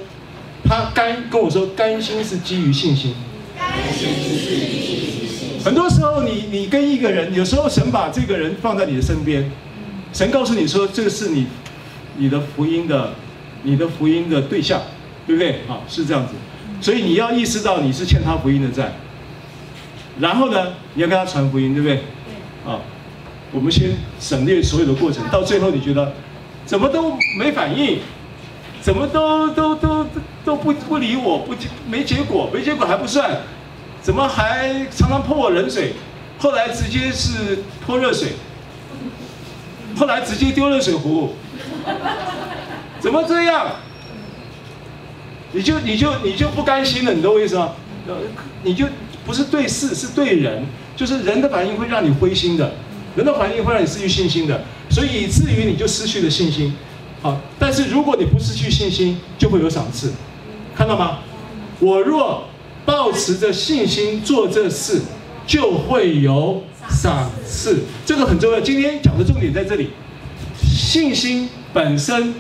[0.69, 3.15] 他甘跟我说，甘心是基于信心。
[3.57, 5.63] 甘心是基于信心。
[5.65, 9.49] 很多时候你，你你跟一个人，有时候神把这个人放在你的身边，
[10.13, 11.47] 神告诉你说，这个是你
[12.17, 13.13] 你的福音的，
[13.63, 14.83] 你的福音的对象，
[15.27, 15.61] 对不对？
[15.69, 16.35] 啊，是这样子。
[16.81, 18.93] 所以你要意识到你是欠他福音的债。
[20.19, 21.97] 然后呢，你要跟他传福音，对不对？
[22.67, 22.81] 啊，
[23.53, 26.13] 我们先省略所有的过程，到最后你觉得
[26.65, 27.99] 怎么都没反应，
[28.81, 30.11] 怎么都都都都，
[30.45, 31.55] 都不不理我，不
[31.89, 33.31] 没结果，没结果还不算，
[34.01, 35.93] 怎么还常常泼我冷水？
[36.39, 38.33] 后来直接是泼热水，
[39.97, 41.35] 后来直接丢热水壶，
[43.01, 43.67] 怎么这样？
[45.57, 47.71] 你就你就你就不甘心了，你懂我意思吗？
[48.07, 48.15] 呃
[48.63, 48.85] 你就
[49.25, 50.63] 不是对事，是对人，
[50.95, 52.73] 就是人的反应会让你灰心的，
[53.17, 56.75] 人的反应会让你失去信心的，所以以至于你就失去了信心。
[57.23, 60.13] 好，但是如果你不失去信心，就会有赏赐，
[60.77, 61.21] 看到吗？
[61.81, 62.45] 我若
[62.85, 65.01] 抱持着信心做这事，
[65.47, 68.61] 就会有赏赐，这个很重要。
[68.61, 69.89] 今天讲的重点在这里，
[70.63, 72.35] 信心本身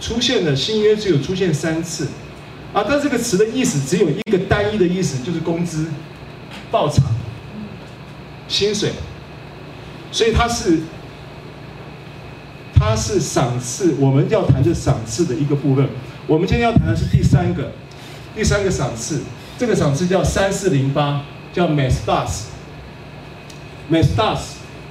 [0.00, 2.06] 出现的新约只有出现三次，
[2.72, 5.88] 啊，但这个词的意思只有一个单一的意思，就是工资、
[6.70, 7.04] 报偿、
[8.46, 8.92] 薪水，
[10.12, 10.80] 所以它是，
[12.74, 13.94] 它是赏赐。
[13.98, 15.88] 我们要谈这赏赐的一个部分。
[16.26, 17.72] 我们今天要谈的是第三个，
[18.34, 19.22] 第三个赏赐。
[19.58, 22.44] 这个赏赐叫三四零八，叫 mestas。
[23.90, 24.38] mestas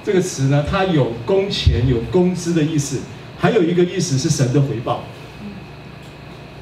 [0.04, 2.98] 这个词呢，它有工钱、有工资的意思。
[3.38, 5.04] 还有一个意思是神的回报，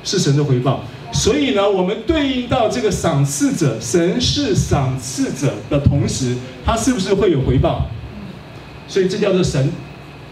[0.04, 0.84] 是神的回报。
[1.16, 7.86] 所以呢，我们对应到这个赏赐者，神是赏赐者的同时，他是不是会有回报？
[8.86, 9.72] 所以这叫做神，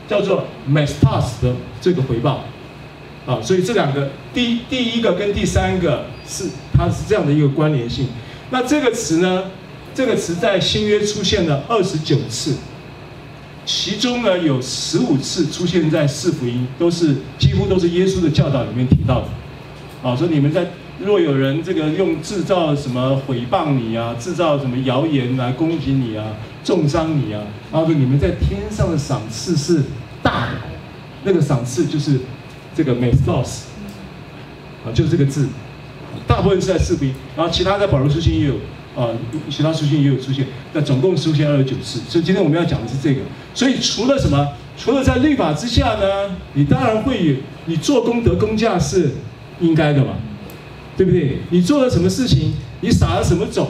[0.07, 2.45] 叫做 mestas 的这个回报。
[3.27, 6.45] 啊，所以这两个第第一个跟第三个是
[6.77, 8.07] 它是这样的一个关联性。
[8.51, 9.45] 那这个词呢，
[9.95, 12.55] 这个词在新约出现了二十九次。
[13.65, 19.29] 其中呢，有十五次出现在四福音，都是几乎都是耶稣的教导里面提到的。
[20.05, 20.67] 啊，说你们在
[21.01, 26.25] 若有人这个用制造什么毁谤你啊，制造什么谣言来攻击你啊，
[26.63, 27.41] 重伤你啊，
[27.73, 29.83] 然后说你们在天上的赏赐是
[30.23, 30.59] 大的，
[31.25, 32.21] 那个赏赐就是
[32.75, 33.63] 这个 mestos
[34.87, 35.49] 啊，就是这个字，
[36.27, 38.55] 大部分是在四福音，然后其他在保罗书信也有。
[38.97, 39.09] 啊，
[39.51, 41.99] 其他书信也有出现，那总共出现二十九次。
[42.09, 43.23] 所以今天我们要讲的是这个。
[43.53, 44.49] 所以除了什么？
[44.79, 46.31] 除了在律法之下呢？
[46.53, 47.35] 你当然会有，
[47.67, 49.11] 你做工德，功价是
[49.61, 50.17] 应该的嘛，
[50.97, 51.39] 对不对？
[51.51, 53.69] 你做了什么事情，你撒了什么种，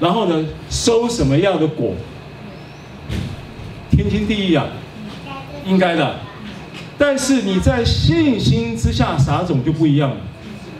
[0.00, 1.94] 然后呢，收什么样的果，
[3.90, 4.66] 天经地义啊，
[5.66, 6.16] 应该的。
[6.98, 10.16] 但是你在信心之下撒种就不一样了。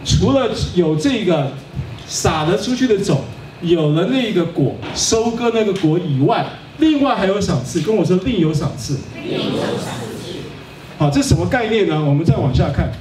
[0.05, 1.53] 除了有这个
[2.07, 3.20] 撒得出去的种。
[3.62, 6.47] 有了那个果，收割那个果以外，
[6.77, 7.81] 另外还有赏赐。
[7.81, 8.99] 跟我说另有赏赐。
[9.27, 10.33] 另有赏赐。
[10.99, 12.05] 好，这什么概念呢？
[12.05, 12.93] 我们再往下看。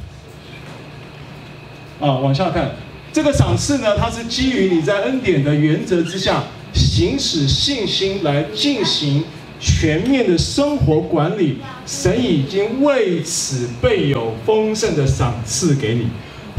[2.06, 2.70] 啊，往下看，
[3.12, 9.24] 这个赏赐呢，它是基于你在恩典的原则之下，行使信心来进行
[9.60, 11.58] 全面的生活管理。
[11.88, 16.06] 神已经为此备有丰盛的赏赐给你。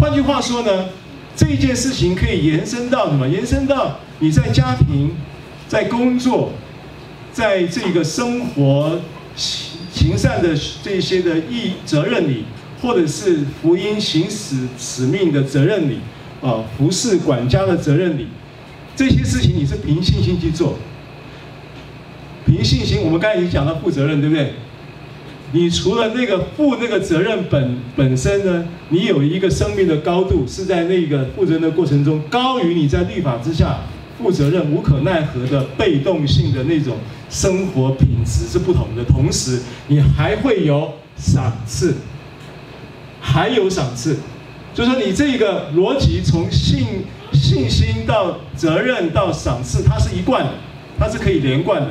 [0.00, 0.86] 换句话说呢，
[1.36, 3.28] 这件事情可以延伸到什么？
[3.28, 5.14] 延伸到你在家庭、
[5.68, 6.50] 在工作、
[7.32, 8.98] 在这个生活
[9.36, 12.44] 行行善的这些的义责任里，
[12.80, 15.98] 或者是福音行使使命的责任里，
[16.42, 18.26] 啊，服侍管家的责任里，
[18.94, 20.78] 这些事情你是凭信心去做。
[22.44, 24.52] 凭信心，我们刚才已经讲到负责任，对不对？
[25.52, 33.78] 你除了那个负那个责任本本身呢，你有一个生命的高度，是在那个负责任的过程中高于你在律法之下
[34.18, 36.96] 负责任无可奈何的被动性的那种
[37.30, 39.04] 生活品质是不同的。
[39.04, 41.94] 同时，你还会有赏赐，
[43.36, 44.16] 还有赏赐，
[44.72, 50.52] 就是说你这个逻辑从信信心到责任到赏赐，它是一贯的，
[50.98, 51.90] 它是可以连贯的，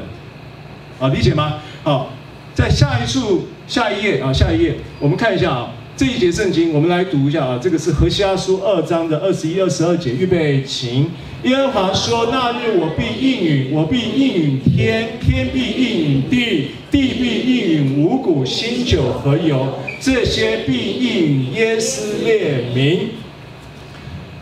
[1.00, 1.60] 啊，理解吗？
[1.84, 2.10] 好。
[2.56, 7.58] 在下一处下一页啊，下一页，我们看一下啊，这一节圣经，我们来读一下啊。
[7.62, 11.10] 这个是何西阿书二章的二十一、二十二节，预备，请。
[11.44, 23.12] 耶和华说：那日我必应允，我必应允天，天必应允地，地必应允五谷、新酒和油，这些必应耶斯列民。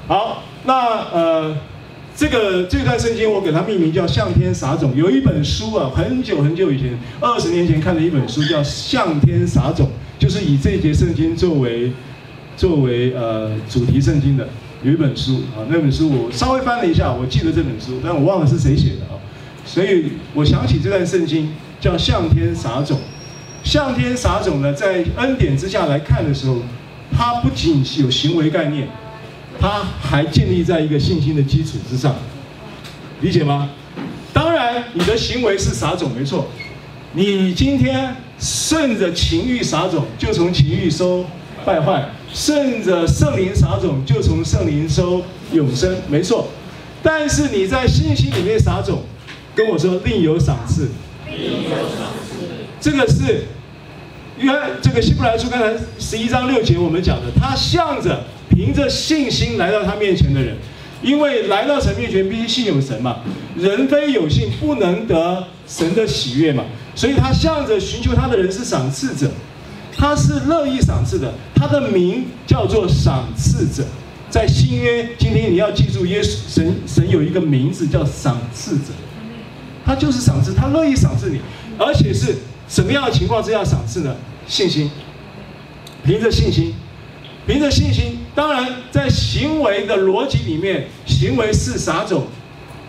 [0.08, 0.74] 好，那
[1.14, 1.56] 呃。
[2.16, 4.94] 这个这段圣经我给它命名叫“向天撒种”。
[4.96, 9.88] 有一本书啊，很久很久以前，二十年前看的一本书叫《向天撒种》，
[10.20, 11.92] 就是以这节圣经作为
[12.56, 14.48] 作为呃主题圣经的。
[14.84, 19.16] 有一本书啊，那本书我稍微翻了一下，我记得这本书，但我忘了是谁写的啊。
[19.66, 23.00] 所以我想起这段圣经叫“向天撒种”。
[23.64, 26.58] 向天撒种呢，在恩典之下来看的时候，
[27.14, 28.90] 它不仅是有行为概念。
[29.58, 32.14] 它还建立在一个信心的基础之上，
[33.22, 33.70] 理解吗？
[34.34, 36.48] 当然，你的行为是撒种，没错。
[37.14, 38.14] 你今天
[38.44, 41.26] 顺着情欲撒种，就从情欲收
[41.64, 42.02] 败坏；
[42.34, 45.24] 顺着圣灵撒种，就从圣灵收
[45.54, 46.50] 永生，没错。
[47.02, 49.04] 但是你在信心里面撒种，
[49.56, 50.90] 跟我说另有赏赐。
[51.28, 52.44] 另有赏赐。
[52.82, 53.46] 这个是，
[54.38, 58.24] 因为这个希伯来书刚才十一章六节我们讲的，他向着。
[58.50, 60.56] 凭着信心来到他面前的人，
[61.04, 63.18] 因为来到神面前必须信有神嘛，
[63.58, 66.64] 人非有信不能得神的喜悦嘛，
[66.96, 69.30] 所以他向着寻求他的人是赏赐者，
[69.96, 73.86] 他是乐意赏赐的，他的名叫做赏赐者，
[74.30, 78.94] 在新约今天你要记住耶稣神神有一个名字叫赏赐者，
[79.86, 81.40] 他就是赏赐，他乐意赏赐你，
[81.78, 82.38] 而且是
[82.70, 84.16] 什么样的情况之下赏赐呢？
[84.48, 84.90] 信心，
[86.06, 86.74] 凭着信心。
[87.46, 92.26] 凭着信心，当然在行为的逻辑里面，行为是撒种，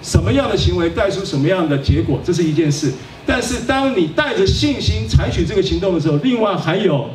[0.03, 2.93] 什么样的行为带出什么样的结果，这是一件事。
[3.27, 7.11] 但是当你带着信心采取这个行动的时候，另外还有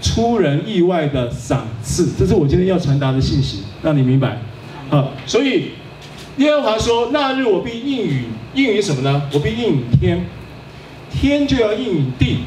[0.00, 4.40] 出人意外的赏赐，这是我今天要传达的信息，让你明白。
[4.90, 5.70] 啊，所以
[6.36, 9.22] 耶和华说：“那日我必应允，应允什么呢？
[9.32, 10.26] 我必应允天，
[11.10, 12.38] 天就要应允地。”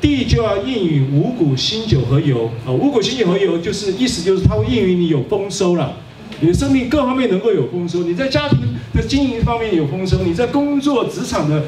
[0.00, 2.72] 地就要应允五谷、新酒和油啊！
[2.72, 5.94] 五谷、新酒和油就是意思就是它会应允你有丰收了，
[6.40, 8.02] 你的生命各方面能够有丰收。
[8.04, 8.58] 你在家庭
[8.94, 11.64] 的经营方面有丰收，你在工作职场的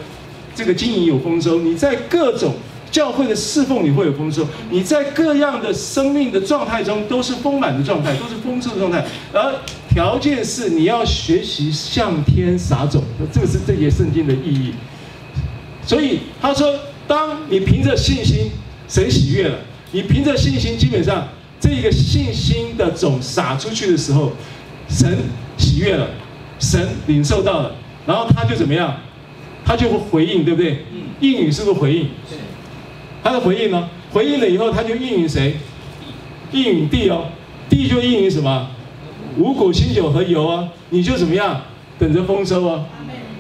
[0.55, 2.55] 这个经营有丰收，你在各种
[2.91, 9.05] 教会的侍奉你会有丰收，你在各样的生命的状态中都是丰满的状态，都是丰收的状态。
[9.33, 9.55] 而
[9.91, 14.73] 条件是你要学习向天撒种，这个是这节圣经的意义。
[15.85, 16.73] 所以他说。
[17.13, 18.51] 当你凭着信心，
[18.89, 19.59] 神喜悦了。
[19.91, 21.29] 你凭着信心，基本上
[21.61, 24.33] 这个信心的种撒出去的时候，
[24.89, 25.19] 神
[25.59, 26.09] 喜悦了，
[26.59, 27.75] 神领受到了，
[28.07, 28.97] 然后他就怎么样？
[29.63, 30.87] 他就会回应，对不对？
[31.21, 32.09] 应允是不是回应？
[33.23, 33.91] 他的回应呢？
[34.11, 35.57] 回应了以后，他就应允谁？
[36.53, 37.27] 应允地哦，
[37.69, 38.71] 地就应允什么？
[39.37, 41.61] 五谷、新酒和油啊，你就怎么样？
[41.99, 42.87] 等着丰收啊。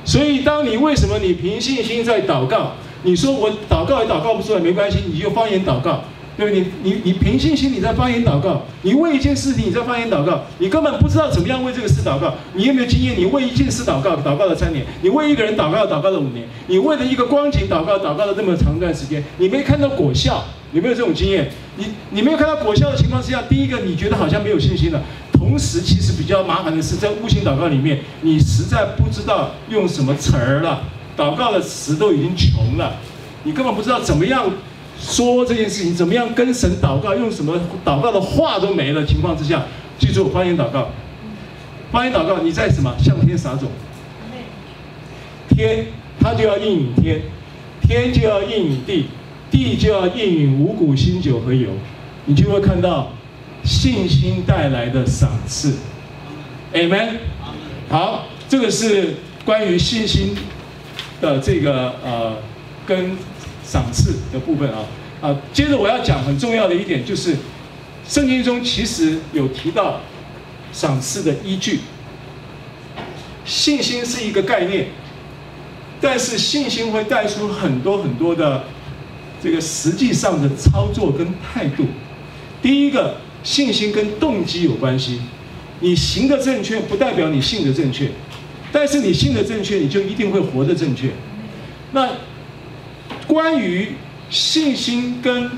[0.05, 2.73] 所以，当你为什么你凭信心在祷告？
[3.03, 6.05] 你说我祷告也祷告不出来，没关系，你就方言祷告，
[6.37, 6.61] 对不对？
[6.61, 13.19] 你你你凭信心你在方言祷告，你为一件事情你在方言祷告，你根本不知道怎么样为这个事祷告，你有没有经验？
[13.19, 21.51] 你为一件事祷告，祷告了三年；你为一个人祷告，祷告了五年；你为了一个光景祷告，祷告了这么长一段时间，你没看到果效，有没有这种经验？
[21.77, 30.83] 你你没有看到果效的情况之下，第一个你觉得好像没有信心了，同时其实比较麻烦的是在悟性祷告里面，你实在不知道用什么词儿了。
[31.17, 32.95] 祷告的词都已经穷了，
[33.45, 34.51] 你根本不知道怎么样
[34.99, 39.63] 说这件事情，怎么样跟神祷告，用什么祷告的话都没了情况之下，
[39.99, 40.89] 记住方言祷告，
[41.91, 43.69] 方言祷告，你在什么向天撒种，
[45.49, 45.87] 天
[46.21, 47.21] 他就要应允天，
[47.83, 49.07] 天就要应允地，
[49.51, 51.69] 地就要应允五谷新酒和油，
[52.25, 53.11] 你就会看到
[53.65, 55.75] 信心带来的赏赐。
[56.73, 57.19] Amen。
[57.91, 60.35] 好，这个是关于信心
[61.23, 62.37] 的这个呃
[62.85, 63.16] 跟
[63.64, 64.85] 赏赐的部分啊
[65.23, 65.37] 啊。
[65.55, 67.35] 接着我要讲很重要的一点，就是
[68.07, 70.01] 圣经中其实有提到
[70.73, 71.81] 赏赐的依据。
[73.45, 74.87] 信心是一个概念，
[76.01, 78.64] 但是信心会带出很多很多的
[79.43, 81.87] 这个实际上的操作跟态度。
[82.61, 85.20] 第一个，信心跟动机有关系。
[85.81, 88.09] 你行的正确，不代表你信的正确，
[88.73, 91.11] 但是你信的正确，你就一定会活得正确。
[91.93, 92.09] 那
[93.27, 93.89] 关于
[94.31, 95.51] 信心跟，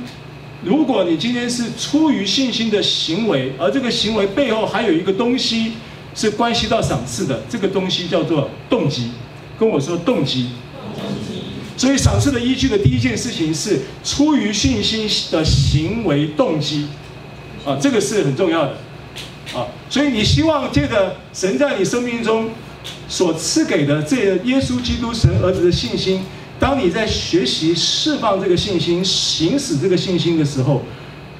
[0.64, 5.74] 如果你今天是出于信心的行为，而这个行为背后还有一个东西
[6.14, 9.12] 是关系到赏赐的，这个东西叫做动机。
[9.56, 10.48] 跟我说动机。
[11.76, 16.86] 所以赏赐的依据的第一件事情是出于信心的行为动机，
[17.64, 18.72] 啊，这个是很重要的。
[19.54, 22.50] 啊，所以你希望借着神在你生命中
[23.08, 26.22] 所赐给的这耶稣基督神儿子的信心，
[26.58, 30.82] 当你在学习释放这个信心、行使这个信心的时候，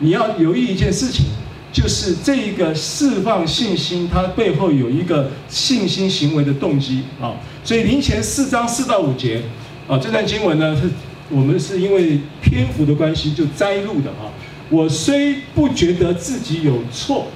[0.01, 1.25] 你要留意一件事情，
[1.73, 7.35] 就是这一个释放信心，它背后有一个信心行为的动机啊。
[7.65, 9.43] 所以林前四章四到五节
[9.89, 10.91] 啊，这段经文呢，是
[11.31, 14.29] 我们是因为篇幅的关系就摘录的啊。
[14.69, 17.27] 我虽不觉得自己有错。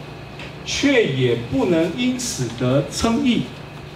[0.70, 3.40] 却也不能因此得称义，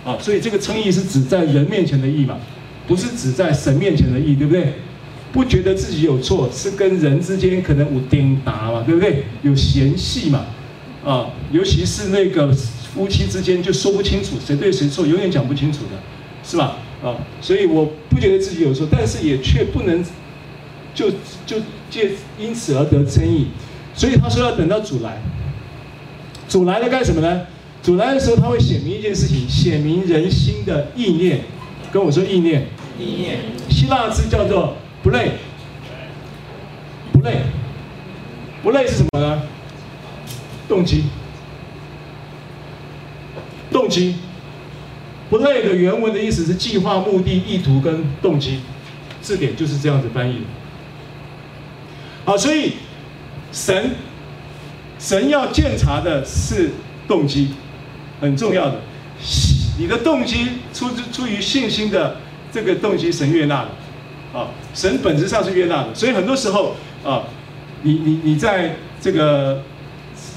[0.04, 2.36] 啊，所以这个称义是指在人面前的义嘛，
[2.86, 4.74] 不是指在神面前的义，对不对？
[5.32, 9.24] 不觉得自己有错，是跟人之间可能有颠打嘛，对不对？
[9.42, 10.44] 有嫌隙嘛，
[11.04, 15.98] 啊，尤其是那个夫妻之间就说不清楚谁对谁错，永远讲不清楚的，
[16.44, 16.76] 是吧？
[17.02, 20.04] 啊，所以我不觉得自己有错，但是也却不能
[20.94, 21.10] 就
[21.46, 21.56] 就
[21.88, 23.46] 借因此而得称义，
[23.94, 25.16] 所以他说要等到主来。
[26.48, 27.40] 主来了干什么呢？
[27.82, 31.40] 主来的时候，他会显明一件事情，显明人心的意念。
[31.90, 32.68] 跟我说意念。
[32.98, 33.40] 意念。
[33.68, 35.32] 希腊字叫做不累。
[37.12, 37.42] 不累。
[38.62, 39.42] 不累是什么呢？
[40.68, 41.04] 动机。
[43.72, 44.14] 动机。
[45.28, 48.60] 不累的原文的意思是计划、目的、意图跟动机。
[49.20, 50.44] 字典就是这样子翻译的。
[52.24, 52.74] 好，所以
[53.50, 53.96] 神。
[55.00, 56.70] 神要鉴察的是
[57.08, 57.48] 动机，
[58.22, 58.76] 很重要的。
[59.78, 62.16] 你的动机出自出于信心的
[62.50, 63.68] 这个动机，神悦纳的。
[64.38, 65.94] 啊，神本质上是悦纳的。
[65.94, 67.24] 所以很多时候啊，
[67.82, 69.62] 你你你在这个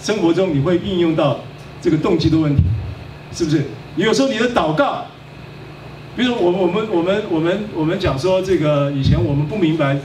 [0.02, 1.40] 生活中，你会运用到
[1.82, 2.62] 这个动机的问题，
[3.32, 3.64] 是不是？
[3.96, 5.06] 你有时候你的祷告，
[6.18, 9.98] 比如我我们我们我们我们讲说这个以前我们不明白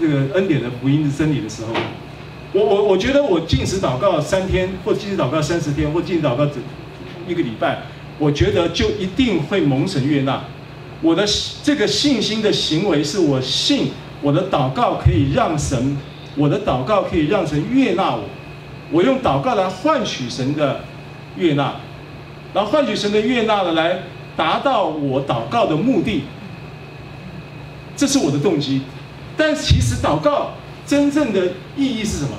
[0.00, 1.68] 这个恩典的福音的真理的时候。
[2.52, 6.56] 我我我觉得我禁食祷告三天，或禁食祷告三十天，或禁食祷告整
[7.28, 7.78] 一个礼拜，
[8.18, 10.42] 我觉得就一定会蒙神悦纳。
[11.00, 11.24] 我的
[11.62, 15.96] 这个信心的行为是我信我的祷告可以让神，
[16.36, 18.22] 我的祷告可以让神悦纳我。
[18.90, 20.80] 我用祷告来换取神的
[21.36, 21.74] 悦纳，
[22.54, 24.00] 然后换取神的悦纳了，来
[24.36, 26.22] 达到我祷告的目的。
[27.96, 28.82] 这是我的动机，
[29.36, 30.52] 但其实祷告。
[30.84, 31.46] 真正的
[31.76, 32.30] 意义是什么？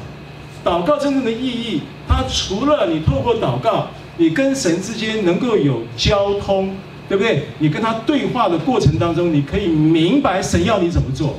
[0.66, 6.76] 祷告真正的意义，它除了你透过祷告，你跟神之间能够有交通，
[7.09, 7.47] 对不对？
[7.59, 11.36] 你跟他对话的过程当中，你可以明白神要你怎么做。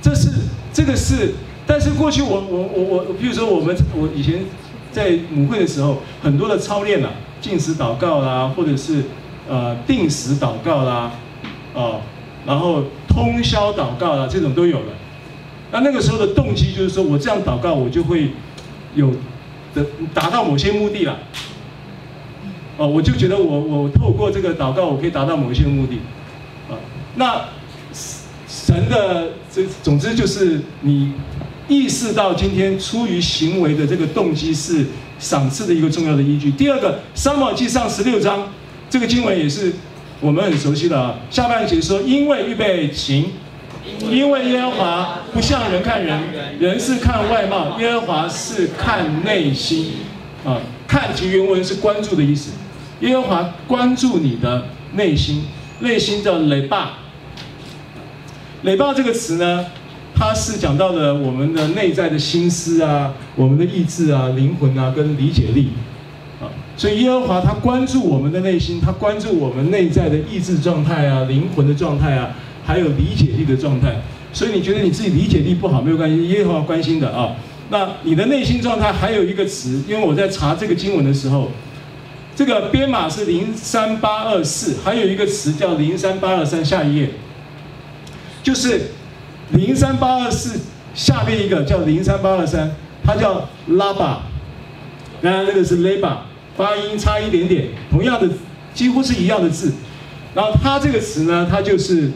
[0.00, 0.28] 这是
[0.72, 1.32] 这个是，
[1.66, 4.40] 但是过去我我我我，比如说我们我以前
[4.90, 7.10] 在母会的时候，很多的操练啊，
[7.40, 9.04] 禁食祷告啦，或者是
[9.48, 11.12] 呃定时祷告啦，
[11.74, 12.00] 哦，
[12.44, 14.92] 然后通宵祷告啦，这种都有了。
[15.70, 18.30] 那那个时候的动机就是说，我这样祷告，我就会
[18.96, 19.10] 有
[19.72, 21.16] 的达到某些目的了。
[22.82, 26.00] 哦，我就觉得我我透过这个祷告，我可以达到某一些目的。
[26.68, 26.74] 啊，
[27.14, 27.44] 那
[28.48, 31.12] 神的这总之就是你
[31.68, 34.84] 意识到今天出于行为的这个动机是
[35.20, 36.50] 赏赐的一个重要的依据。
[36.50, 38.52] 第二个，撒母耳记上十六章
[38.90, 39.72] 这个经文也是
[40.20, 41.14] 我们很熟悉的啊。
[41.30, 43.30] 下半节说，因为预备行。
[44.10, 46.20] 因为耶和华不像人看人，
[46.58, 49.92] 人是看外貌，耶和华是看内心。
[50.44, 50.58] 啊，
[50.88, 52.50] 看其原文是关注的意思。
[53.02, 55.44] 耶和华关注你的内心，
[55.80, 56.98] 内心叫雷巴。
[58.62, 59.66] 雷巴这个词呢，
[60.14, 65.70] 它是讲到了我们的内在的心思啊，我们的意志啊，灵魂啊，跟理解力。
[66.40, 66.46] 啊，
[66.76, 72.30] 所以耶和华他关注我们的内心，他关注我们内在的意志状态啊，灵魂的状态啊。
[72.64, 74.00] 还有理解力的状态，
[74.32, 77.34] 所以你觉得你自己理解力不好没有关系，耶和华关心的啊。
[77.70, 81.50] 那你的内心状态还有一个词，因为我在查这个经文的时候，
[82.34, 87.10] 这个编码是零三八二四，还有一个词叫零三八二三，下一页，
[88.42, 88.88] 就是
[89.50, 90.60] 零三八二四
[90.94, 92.70] 下面一个叫零三八二三，
[93.04, 94.22] 它叫拉巴，
[95.20, 96.26] 当然那个是雷巴，
[96.56, 98.28] 发音差一点点，同样的
[98.74, 99.72] 几乎是一样的字，
[100.34, 102.10] 然后它这个词呢，它就是。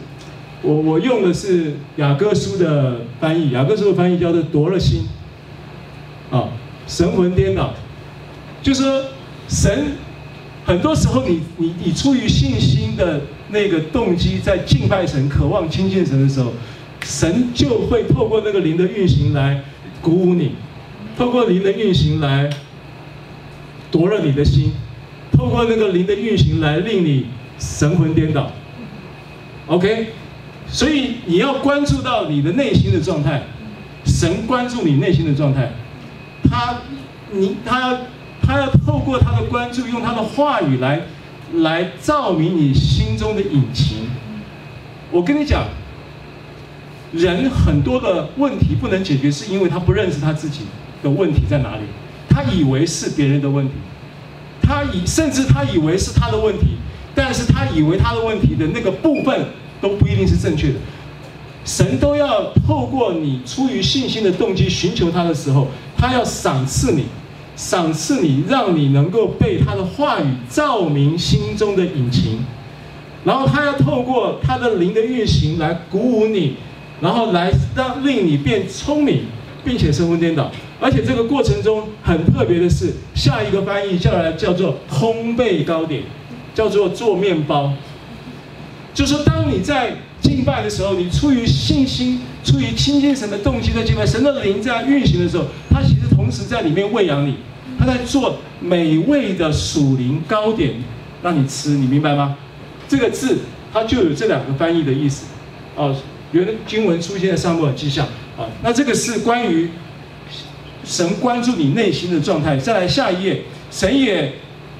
[0.63, 5.07] 我我用的是雅各书的翻译，雅各书的翻译叫做夺了心，
[6.31, 6.49] 啊，
[6.87, 7.75] 神魂颠倒，
[8.63, 8.83] 就是
[9.47, 9.91] 神
[10.67, 16.51] 很多时候你你你出于信心的那个动机在敬拜神、渴望亲近神的时候，
[17.05, 19.63] 神就会透过那个灵的运行来
[20.01, 20.51] 鼓舞你，
[21.17, 22.49] 透过灵的运行来
[23.89, 24.73] 夺了你的心，
[25.31, 28.51] 透过那个灵的运行来令你神魂颠倒
[29.67, 30.07] ，OK。
[30.67, 33.41] 所以你要关注到你的内心的状态，
[34.03, 35.71] 神关注你内心的状态，
[36.43, 36.81] 他，
[37.31, 37.97] 你他
[38.47, 41.01] 他要透过他的关注，用他的话语来
[41.55, 44.07] 来照明你心中的引擎。
[45.11, 45.67] 我跟你讲，
[47.11, 50.61] 人很多的问题不能解决，是因为他不认识他自己
[51.03, 51.81] 的问题在哪里，
[52.29, 53.73] 他以为是别人的问题，
[54.61, 56.77] 他以甚至他以为是他的问题，
[57.13, 59.45] 但是他以为他的问题的那个部分。
[59.79, 60.73] 都不一定是正确的，
[61.63, 67.05] 神都要透过你出于信心的动机寻求他的时候，他要赏赐你，
[67.57, 72.45] 赏赐你，让你能够被他的话语照明心中的引擎，
[73.25, 76.55] 然后他要透过他的灵的运行来鼓舞你，
[77.01, 79.23] 然后来让令你变聪明，
[79.65, 86.03] 并且神魂颠倒，而且这个过程中很特别的是，下一个翻译叫来叫做烘焙糕点，
[86.53, 87.73] 叫做做面包。
[88.93, 95.81] 就是，当你在敬拜的时候，你出于信心、出于亲近神的动机在敬拜，神的灵在运行的时候，他
[96.27, 97.35] 同时在里面喂养你，
[97.79, 100.73] 他在做美味的属灵糕点
[101.23, 102.35] 让你吃，你明白吗？
[102.85, 103.37] 这个字
[103.71, 105.27] 它就有这两个翻译的意思，
[105.77, 105.95] 哦，
[106.33, 108.03] 原经文出现在撒母耳记下
[108.37, 108.43] 啊。
[108.61, 109.69] 那这个是关于
[110.83, 112.57] 神关注你内心的状态。
[112.57, 114.33] 再来下一页，神也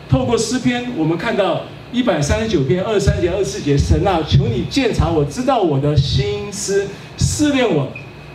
[0.09, 1.61] 透过诗篇，我们看到。
[1.93, 6.85] 一百三十九篇二三节二十四节，神啊，求你鉴察我，知道我的心思，
[7.17, 7.89] 试炼我，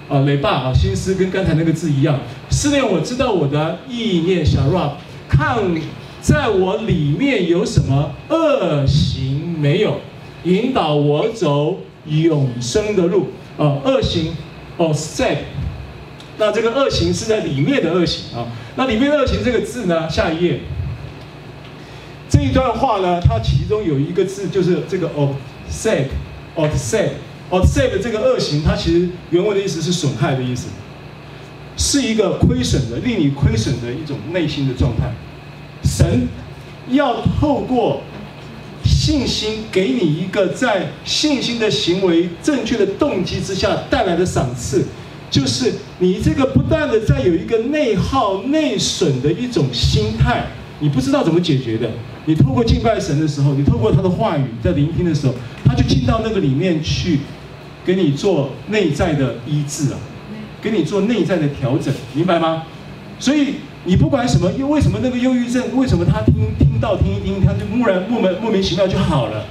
[0.09, 2.19] 啊，雷霸啊，心思跟刚才那个字一样，
[2.53, 4.91] 试炼我知道我的意念，小 Rob，
[5.27, 5.57] 看
[6.21, 10.01] 在我里面有什么恶行没有，
[10.45, 14.35] 引导我走永生的路，啊，恶行，
[14.77, 15.39] 哦，set，
[16.37, 18.47] 那这个恶行是在里面的恶行啊，
[18.77, 20.61] 那里面恶行这个字呢，下一页。
[22.29, 25.11] 这一段话呢，它其中有一个字，就是这个
[25.71, 30.69] offset，offset，offset 这个恶行，它其实原文的意思是损害的意思，
[31.77, 35.13] 是一个亏损的、令你亏损的一种内心的状态。
[35.83, 36.29] 神
[36.89, 38.03] 要透过
[38.85, 44.85] 信心给你一个在信心的行为正确的动机之下带来的赏赐，
[45.31, 50.45] 就是你这个不断的在有一个内耗、内损的一种心态，
[50.81, 51.89] 你不知道怎么解决的。
[52.27, 57.19] 你透过敬拜神的时候，你透过他的话语在聆听的时候，他就进到那个里面去，
[57.85, 59.99] 给你做内在的医治啊，
[60.63, 62.63] 给你做内在的调整，明白吗？
[63.19, 69.45] 所以你不管什么，又为什么那个忧郁症，为什么他听听到听一听，他就突然莫名莫名其妙就好了？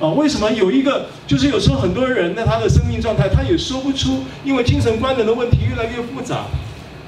[0.00, 6.44] 啊，为什么有一个就是有时候很多人呢他的生命状态，他也说不出，因为精神官能的问题越来越复杂。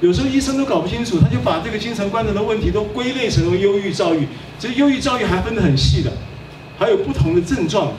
[0.01, 4.27] 有时候医生都搞不清楚，他就把这个精神官能的问题都归类成为忧郁躁郁。
[4.59, 6.11] 这忧郁躁郁还分得很细的，
[6.77, 7.93] 还有不同的症状，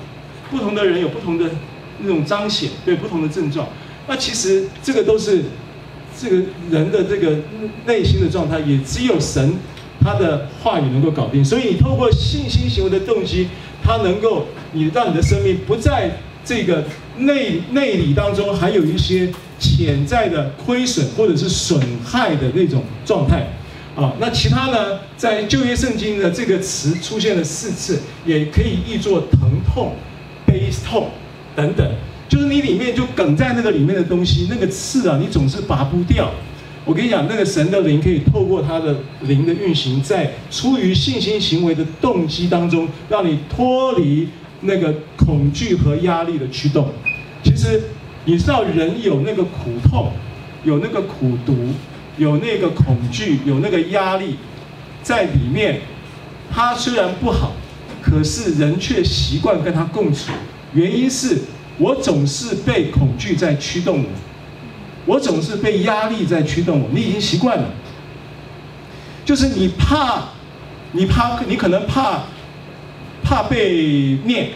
[0.50, 1.46] 不同的人有不同的
[2.00, 3.66] 那种彰显，对不同的症状。
[4.06, 5.42] 那其实这个都是
[6.20, 6.36] 这个
[6.70, 7.36] 人的这个
[7.86, 9.54] 内心的状态，也只有神
[10.00, 11.44] 他的话语能够搞定。
[11.44, 13.48] 所以你透过信心行为的动机，
[13.82, 16.84] 他能够你让你的生命不在这个
[17.18, 19.32] 内内里当中，还有一些。
[19.58, 23.48] 潜在的亏损或者是损害的那种状态，
[23.96, 29.94] 啊，那其他呢，在旧约圣经的这个词出现了四次，也可以译作疼痛、
[30.44, 31.08] 悲痛
[31.54, 31.90] 等等，
[32.36, 36.30] 就是你里面就梗在那个里面的东西，那个刺啊，你总是拔不掉。
[36.84, 44.28] 我跟你讲，那个神的灵可以透过他的灵的运行，在出于信心行为的动机当中，让你脱离
[44.60, 46.90] 那个恐惧和压力的驱动。
[47.42, 47.80] 其实。
[48.28, 50.10] 你知道人有那个苦痛，
[50.64, 51.54] 有那个苦毒，
[52.18, 54.34] 有那个恐惧，有那个压力，
[55.00, 55.80] 在里面，
[56.50, 57.52] 它虽然不好，
[58.02, 60.32] 可是人却习惯跟它共处。
[60.74, 61.38] 原因是
[61.78, 64.08] 我总是被恐惧在驱动我，
[65.04, 67.68] 我总是被压力在驱动我，你已经习惯了。
[69.24, 70.22] 就是你怕，
[70.92, 72.22] 你怕，你可能怕，
[73.22, 74.50] 怕被念，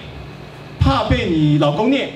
[0.78, 2.10] 怕被你老公念，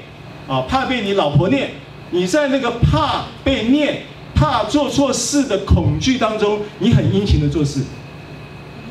[0.48, 1.70] 啊，怕被你老婆念。
[2.10, 4.02] 你在那个怕被念、
[4.34, 7.82] 怕做错事的恐惧当中，你很殷勤的做事。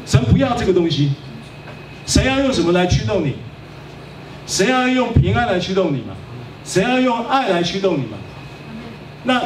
[0.06, 1.14] 神不要这个东西，
[2.06, 3.34] 神要用什么来驱动你？
[4.46, 6.16] 神要用平安来驱动你吗？
[6.66, 8.18] 神要用爱来驱动你吗？
[9.24, 9.42] 那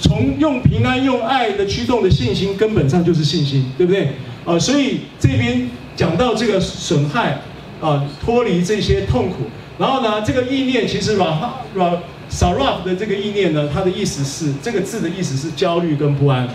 [0.00, 4.08] 从用平安、用爱的驱动的信心，根本上就是信心，对不对？
[4.44, 7.38] 啊，所以这边讲到这个损害
[7.80, 9.44] 啊，脱离这些痛苦，
[9.78, 11.38] 然后呢，这个意念其实 ra
[11.76, 11.98] ra
[12.30, 16.48] saraf 的这个意念呢，它的意思是这个字的意思是焦虑跟不安。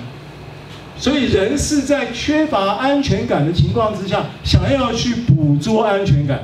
[0.97, 6.43] 所以人是在缺乏安全感的情况之下，想要去捕捉安全感。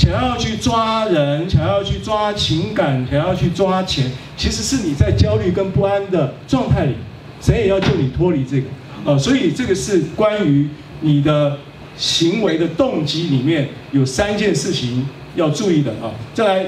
[0.00, 6.94] 想要去抓人，想要去抓情感，想要去抓钱，其实是你在焦虑跟不安的状态里，
[7.38, 8.66] 谁也要救你脱离这个
[9.04, 10.66] 啊、呃，所以这个是关于
[11.02, 11.58] 你的
[11.98, 16.10] 行为的动机里面有三件事情要注意的啊。
[16.32, 16.66] 再来，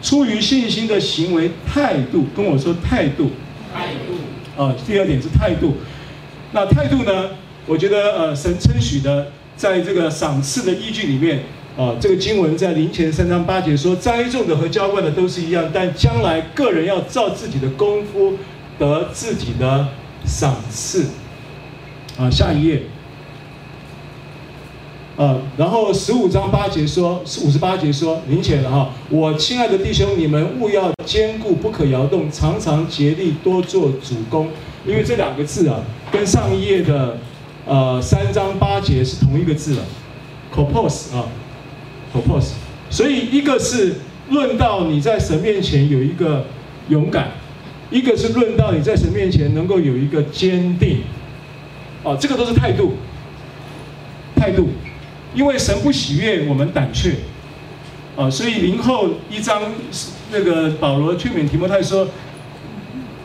[0.00, 3.32] 出于信心的行为态度，跟我说态度，
[3.74, 5.78] 态度啊，第二点是态度。
[6.52, 7.30] 那态度呢？
[7.66, 11.42] 我觉得呃，神称许的，在这个赏赐的依据里面。
[11.76, 18.34] 啊，这个经文在林前三章八节说，栽种的和浇灌的都是一样，但将来个人要照自己的功夫
[18.78, 19.88] 得自己的
[20.24, 21.06] 赏赐。
[22.18, 22.82] 啊，下一页。
[25.16, 34.48] 啊，然后十五章八节说，五十八节说，林前了哈，我亲爱的弟兄，你们务要坚固，不可摇动，常常竭力多做主工，
[34.86, 37.18] 因为这两个字啊，跟上一页的
[37.66, 39.82] 呃三章八节是同一个字了
[40.54, 41.24] ，compose 啊。
[42.12, 42.50] Propose，
[42.90, 43.94] 所以一个是
[44.28, 46.44] 论到你在神面前有一个
[46.90, 47.30] 勇敢，
[47.90, 50.98] 一个是论到你在神面前能够有一个坚定，
[52.02, 52.92] 哦，这个都是态度，
[54.36, 54.68] 态度，
[55.34, 57.14] 因为神不喜悦我们胆怯，
[58.14, 59.62] 啊，所以林后一章
[60.30, 62.06] 那个保罗劝勉提摩太说，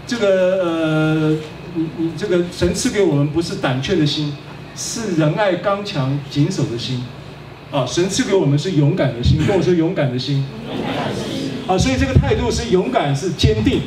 [0.06, 1.38] 这个呃，
[1.76, 4.34] 你你这个神赐给我们不是胆怯的心，
[4.78, 7.04] 是仁爱刚强谨守的心。
[7.72, 10.46] 啊，神赐给我们是勇敢的心，跟我说勇敢的心。
[11.68, 13.82] 啊，所以这个态度是勇敢，是坚定。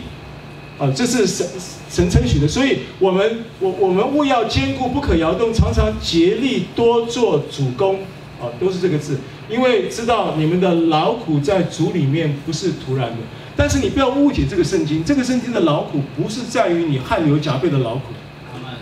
[0.78, 1.46] 啊，这是神
[1.88, 2.46] 神称许的。
[2.46, 8.00] 所以我们我我们务要坚固，不可摇动，常常竭力多做主工。
[8.40, 9.18] 啊，都是这个字。
[9.48, 13.16] 因为知道你们的劳苦在主里面不是徒然的。
[13.56, 18.12] 但是你不要误解这个圣经，这个圣经的劳苦不是在于你汗流浃背的劳苦，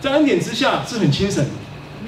[0.00, 1.50] 在恩典之下是很轻省的，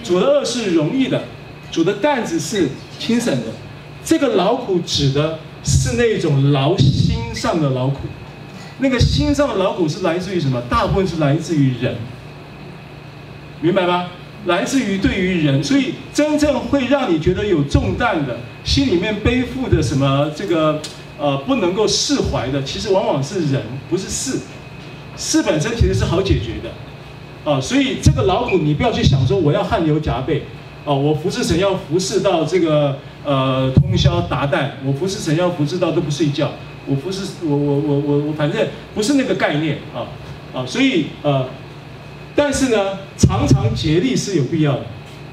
[0.04, 1.24] 主的轭是容易的。
[1.70, 2.68] 主的担子是
[2.98, 3.46] 轻省的，
[4.04, 8.00] 这个劳苦指的是那种劳心上的劳苦，
[8.78, 10.60] 那个心上的劳苦是来自于什么？
[10.68, 11.96] 大部分是来自于人，
[13.60, 14.08] 明白吗？
[14.46, 20.80] 来自于对于人，所以真正会让你觉得有重担的，心里面背负的什么这个
[21.18, 24.38] 呃不能够释怀的，其实往往是人，不是事。
[25.16, 30.42] 事本身其实是好解决的，啊、所以这个劳苦你不要去想说我要汗流浃背。
[30.84, 36.52] 哦，我服侍神要服侍到这个呃通宵达旦，我服侍神要服侍到都不睡觉，
[36.86, 40.08] 我服侍我我我我我反正不是那个概念啊
[40.54, 41.46] 啊，所以呃，
[42.34, 44.86] 但是呢，常常竭力是有必要的。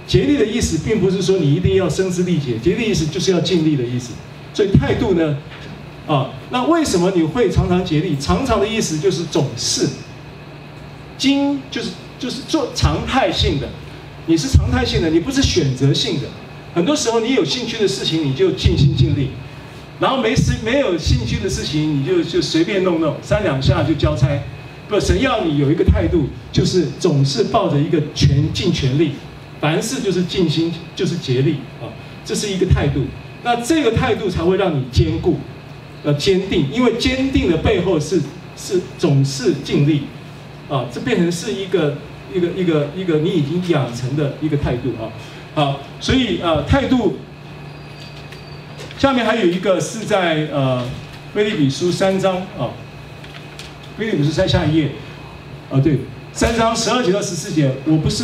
[0.05, 4.13] 竭力的意思并不是说你一定要声嘶力竭，竭力意思就是要尽力的意思。
[4.53, 5.37] 所以态度呢，
[6.07, 8.17] 啊，那为什么你会常常竭力？
[8.19, 9.87] 常常的意思就是总是，
[11.17, 13.67] 经就是就是做常态性的。
[14.27, 16.27] 你是常态性的，你不是选择性的。
[16.75, 19.29] 很多时候，你有兴趣的事情，你就尽心尽力；
[19.99, 24.27] 然后没事没有兴趣的事情，你就就随便弄弄，三两下就交差。
[24.89, 29.13] 不，神要你有一个态度，就是总是抱着一个全尽全力，
[29.61, 31.87] 凡事就是尽心，就是竭力啊，
[32.25, 33.05] 这是一个态度。
[33.43, 35.37] 那这个态度才会让你坚固，
[36.03, 38.21] 呃坚定，因为坚定的背后是
[38.57, 40.03] 是总是尽力
[40.69, 41.95] 啊，这变成是一个。
[42.33, 45.09] 一个一个一个你已经养成的一个态度啊，
[45.55, 47.17] 好，所以呃态度，
[48.97, 50.83] 下面还有一个是在呃
[51.33, 52.71] 腓立比书三章啊，
[53.97, 54.91] 腓立比书在下一页，
[55.71, 55.99] 啊对，
[56.33, 58.23] 三章十二节到十四节，我不是，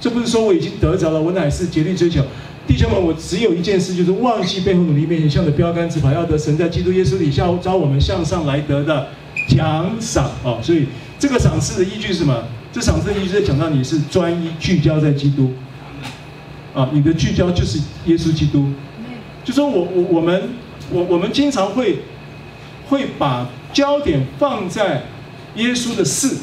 [0.00, 2.22] 这不是说我已经得着了，我乃是竭力追求，
[2.66, 9.08] 弟兄们，我只有一件事，就是忘记背后努力面前向着标杆直跑，要得神在基督耶稣里下召我们向上来得的
[9.48, 10.24] 奖赏。
[10.44, 10.86] 啊，所以
[11.18, 12.44] 这个赏赐的依据是什么？
[12.72, 15.52] 这场圣经是在讲到你是专一聚焦在基督，
[16.74, 18.72] 啊，你的聚焦就是耶稣基督，
[19.44, 20.50] 就说我我我们
[20.90, 21.98] 我我们经常会
[22.88, 25.02] 会把焦点放在
[25.56, 26.36] 耶稣的事，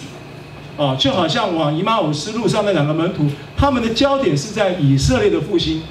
[0.78, 3.26] 啊，就好像往以马忤斯路上那两个门徒，
[3.58, 5.82] 他们的焦点是在以色列的复兴，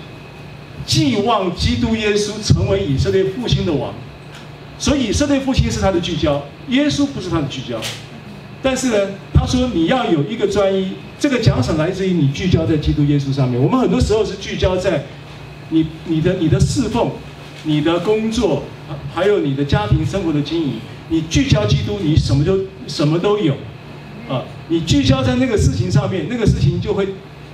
[0.87, 3.93] 寄望基督耶稣成为以色列复兴的王，
[4.79, 7.81] 所以以色列复兴是他的聚焦，耶稣不是他的聚焦。
[8.63, 8.97] 但是呢，
[9.33, 13.61] 他说你要有一个专一，这个奖赏来自于你聚焦在基督耶稣上面。
[13.61, 15.05] 我们很多时候是聚焦在
[15.71, 17.11] 你、你的、你的侍奉、
[17.65, 18.65] 你的工作，
[19.15, 20.73] 还有你的家庭生活的经营。
[21.09, 23.55] 你聚焦基督，你什么都什么都有，
[24.29, 27.07] 啊，你聚焦在那个事情上面，那个事情就会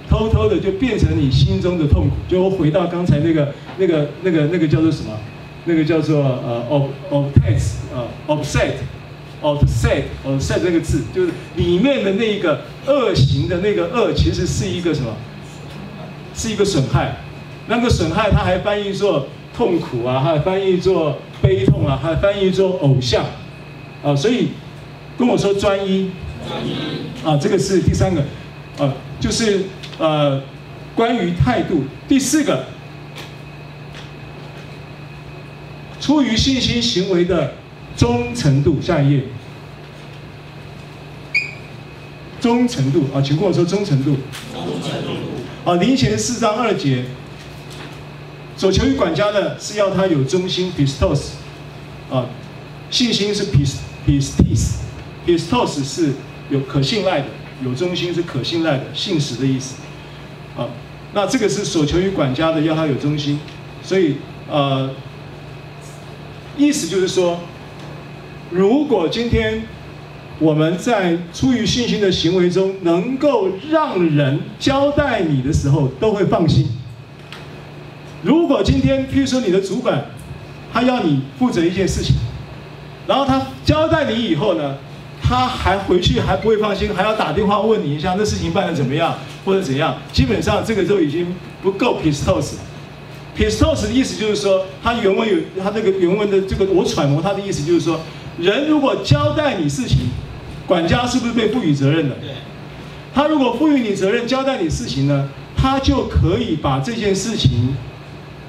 [0.08, 2.16] 偷偷的就变成你心中的痛苦。
[2.28, 5.12] 就会回到刚才那个、那个、那个、那个叫做什么？
[5.66, 6.88] 那个叫做呃，ob
[8.26, 8.72] obsess
[9.44, 10.04] 呃，obsess。
[10.24, 15.14] offset，offset 这个字就是里面的那个恶行的那个恶，其实是一个什么？
[16.34, 17.16] 是一个损害。
[17.68, 23.24] 那个损害，它还翻译作痛苦啊，还翻译作悲痛啊，还翻译作偶像
[24.02, 24.16] 啊。
[24.16, 24.48] 所以
[25.18, 26.10] 跟我说专一，
[26.48, 26.74] 专一
[27.24, 28.22] 啊，这个是第三个，
[28.78, 29.64] 啊，就是
[29.98, 30.42] 呃，
[30.94, 31.84] 关于态度。
[32.08, 32.64] 第四个，
[36.00, 37.54] 出于信心行为的。
[37.96, 39.24] 忠诚度，下一页。
[42.40, 44.16] 忠诚度啊，请跟我说忠诚度。
[44.52, 45.10] 忠诚度。
[45.64, 47.06] 啊，林前四章二节，
[48.56, 51.30] 所求于管家的是要他有忠心，pistos。
[52.10, 52.26] 啊，
[52.90, 56.12] 信心是 pistis，pistos 是
[56.50, 57.28] 有可信赖的，
[57.64, 59.76] 有忠心是可信赖的，信实的意思。
[60.56, 60.68] 啊，
[61.14, 63.40] 那这个是所求于管家的，要他有忠心，
[63.82, 64.16] 所以
[64.50, 64.90] 呃，
[66.58, 67.40] 意思就是说。
[68.54, 69.64] 如果今天
[70.38, 76.68] 我们在出于信心的行为中，能够让人交代你的时候都会放心。
[78.22, 80.04] 如果今天，譬如说你的主管，
[80.72, 82.14] 他要你负责一件事情，
[83.08, 84.76] 然后他交代你以后呢，
[85.20, 91.26] 他还回去还不会放心，还要打电话问你一下那事情办得怎么样或者怎样，基本上这个都已经
[91.60, 92.52] 不够 pistos。
[93.36, 97.98] pistos 的意思就是说，他原文有他这个原文的这个我揣摩他的意思就是说。
[98.38, 100.08] 人如果交代你事情，
[100.66, 102.14] 管家是不是被赋予责任的？
[102.16, 102.30] 对。
[103.14, 107.74] 他如果赋予你责任，交代你事情呢，他就可以把这件事情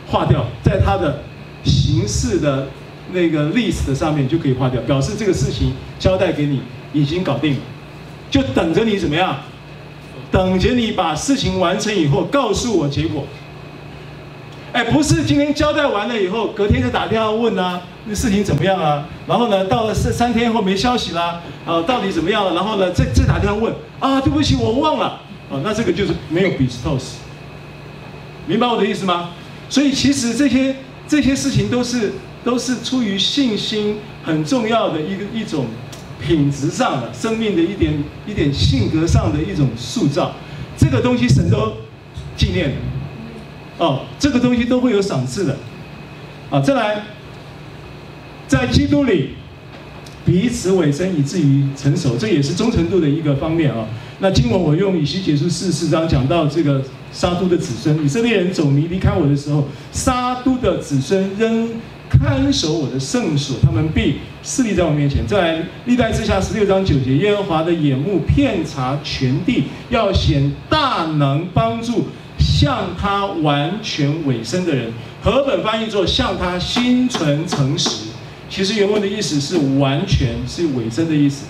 [0.07, 1.21] 划掉，在他的
[1.63, 2.67] 形式的
[3.13, 6.61] 那个 list 上面就可以划掉，表示这个事情交代给你
[6.93, 7.59] 已经搞定了，
[8.31, 9.37] 就等着你怎么样？
[10.31, 13.23] 等着你把事情完成以后告诉我结果。
[14.75, 19.07] 哎，不是今天交代完了以后，隔天就打电话问啊，那事情怎么样啊？
[19.25, 22.53] 然后呢，到了三三天后没消息啦，啊，到底怎么样了？
[22.53, 25.21] 然后呢，再再打电话问啊，对不起，我忘了。
[25.49, 27.13] 哦，那这个就是没有 pistos，
[28.47, 29.29] 明白我的意思吗？
[29.69, 30.75] 所以其实这些
[31.07, 32.11] 这些事情都是
[32.43, 35.67] 都是出于信心很重要的一个一种
[36.19, 37.93] 品质上的生命的一点
[38.27, 40.33] 一点性格上的一种塑造，
[40.75, 41.71] 这个东西神都
[42.35, 42.75] 纪念的。
[43.77, 45.57] 哦，这个东西都会有赏赐的，
[46.49, 47.03] 啊，再来，
[48.47, 49.31] 在基督里
[50.25, 53.85] 彼此委身以至于成熟，这也是忠诚度的一个方面啊。
[54.19, 61.69] 那经文我用以西结书四四章讲到这个沙都的子孙，以色列人走迷离开我的时候，沙都的子孙仍
[62.09, 65.27] 看守我的圣所，他们必势力在我面前。
[65.27, 72.05] 再来历代志下十六章九节，耶和华的眼目遍察全地，要显大能帮助。
[72.57, 74.89] 向他完全委身的人，
[75.21, 78.05] 和本翻译作向他心存诚实。
[78.49, 81.47] 其实原文的意思是完全，是委身的意思，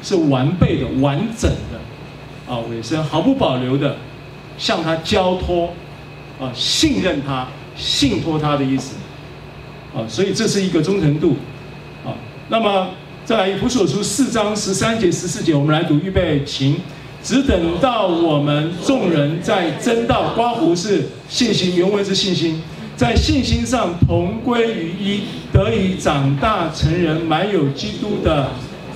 [0.00, 3.96] 是完备的、完整的，啊，委身毫不保留的
[4.56, 5.74] 向他交托，
[6.40, 8.94] 啊，信任他、信托他的意思，
[9.92, 11.36] 啊，所以这是一个忠诚度，
[12.06, 12.14] 啊，
[12.48, 12.90] 那么
[13.24, 16.76] 再来以弗所书四章十三节、十四节，我们来读，预备，请。
[17.24, 22.62] 只等到我们众人在真道，刮胡是信心，原文是信心，
[22.94, 28.50] 在信心上同归于一，得以长大成人，满有基督的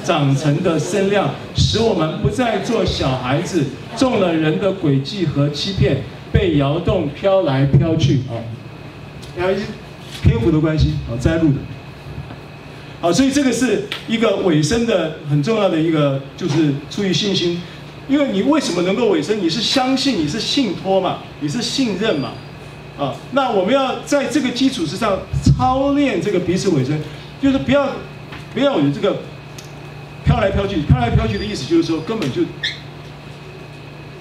[0.04, 3.64] 长成的身量，使我们不再做小孩子，
[3.96, 8.36] 中了人的诡计和欺骗，被摇动飘来飘去啊。
[9.38, 9.56] 因为
[10.22, 11.54] 篇幅的关系啊，摘录的。
[13.00, 17.58] 好，所以这个是一个尾声的很重要的一个，就是出于信心。
[18.08, 19.38] 因为你为什么能够委身？
[19.42, 22.32] 你是相信，你是信托嘛，你是信任嘛，
[22.98, 26.98] 啊，那我们要在这个基础之上操练这个彼此委身，
[27.42, 27.88] 就是不要
[28.54, 29.18] 不要有这个
[30.24, 32.42] 飘来飘去，飘来飘去的意思就是说根本就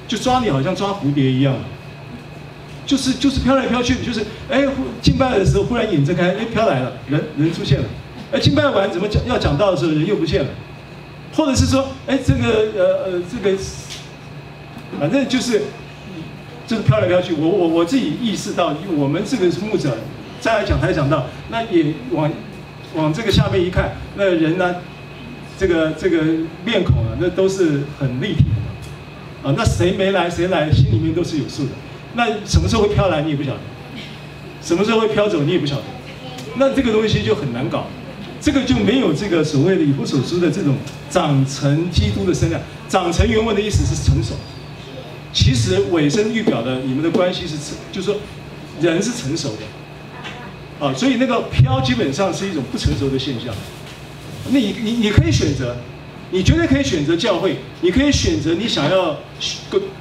[0.08, 1.56] 就抓你好像抓蝴蝶一样，
[2.86, 4.66] 就是就是飘来飘去，就是哎
[5.02, 7.86] 敬拜的时候忽然眼睁开，哎飘来了，人人出现了，
[8.34, 10.50] 哎敬拜完怎么讲要讲道的时候人又不见了，
[11.38, 13.56] 或者是说，哎，这个呃呃这个，
[15.00, 15.62] 反正就是
[16.66, 17.32] 就是飘来飘去。
[17.36, 19.96] 我我我自己意识到，我们这个是牧者，
[20.42, 22.32] 再来讲台讲到，那也往
[22.96, 24.78] 往这个下面一看，那人呢，
[25.60, 26.24] 这个这个
[26.66, 29.54] 面孔啊，那都是很立体的啊。
[29.56, 31.70] 那谁没来谁来，心里面都是有数的。
[32.16, 33.60] 那什么时候会飘来，你也不晓得；
[34.60, 35.84] 什么时候会飘走，你也不晓得。
[36.56, 37.86] 那这个东西就很难搞。
[38.40, 40.76] 这个就没有这个所谓的以弗所书的这种
[41.10, 42.62] 长成基督的身量。
[42.90, 44.34] 长成原文的意思是成熟，
[45.34, 48.18] 其实尾声预表的你们的关系是成，就是说
[48.80, 53.54] 人是成熟的，啊，所以那个飘基本上是一种不成熟的现象。
[54.50, 55.76] 那你你你可以选择，
[56.32, 59.18] 你绝对可以选择教会，你可以选择你想要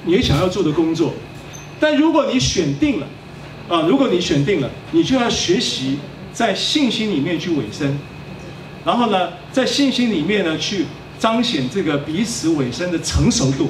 [0.05, 1.12] 你想要做的工作，
[1.80, 3.07] 但如果你选定了，
[3.68, 5.99] 啊，如果你选定了，你就要学习
[6.32, 7.99] 在信心里面去委身。
[8.87, 10.87] 然后呢，在信心里面呢，去
[11.18, 13.68] 彰显这个彼此尾声的成熟度，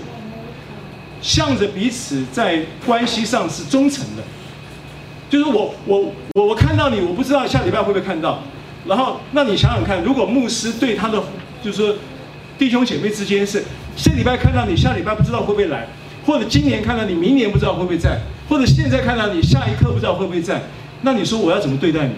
[1.22, 4.22] 向着彼此在关系上是忠诚的。
[5.30, 8.40] 就是我我我我看到你，我不知道下礼拜会不会看到。
[8.86, 11.18] 然后，那你想想看，如果牧师对他的，
[11.64, 11.94] 就是说
[12.58, 13.64] 弟兄姐妹之间是，
[13.96, 15.88] 这礼拜看到你，下礼拜不知道会不会来，
[16.26, 20.60] 或者今年看到你，明年不知道会不会在，或者现在看到你，下一刻不知道会不会在，
[21.00, 22.12] 那你说我要怎么对待你？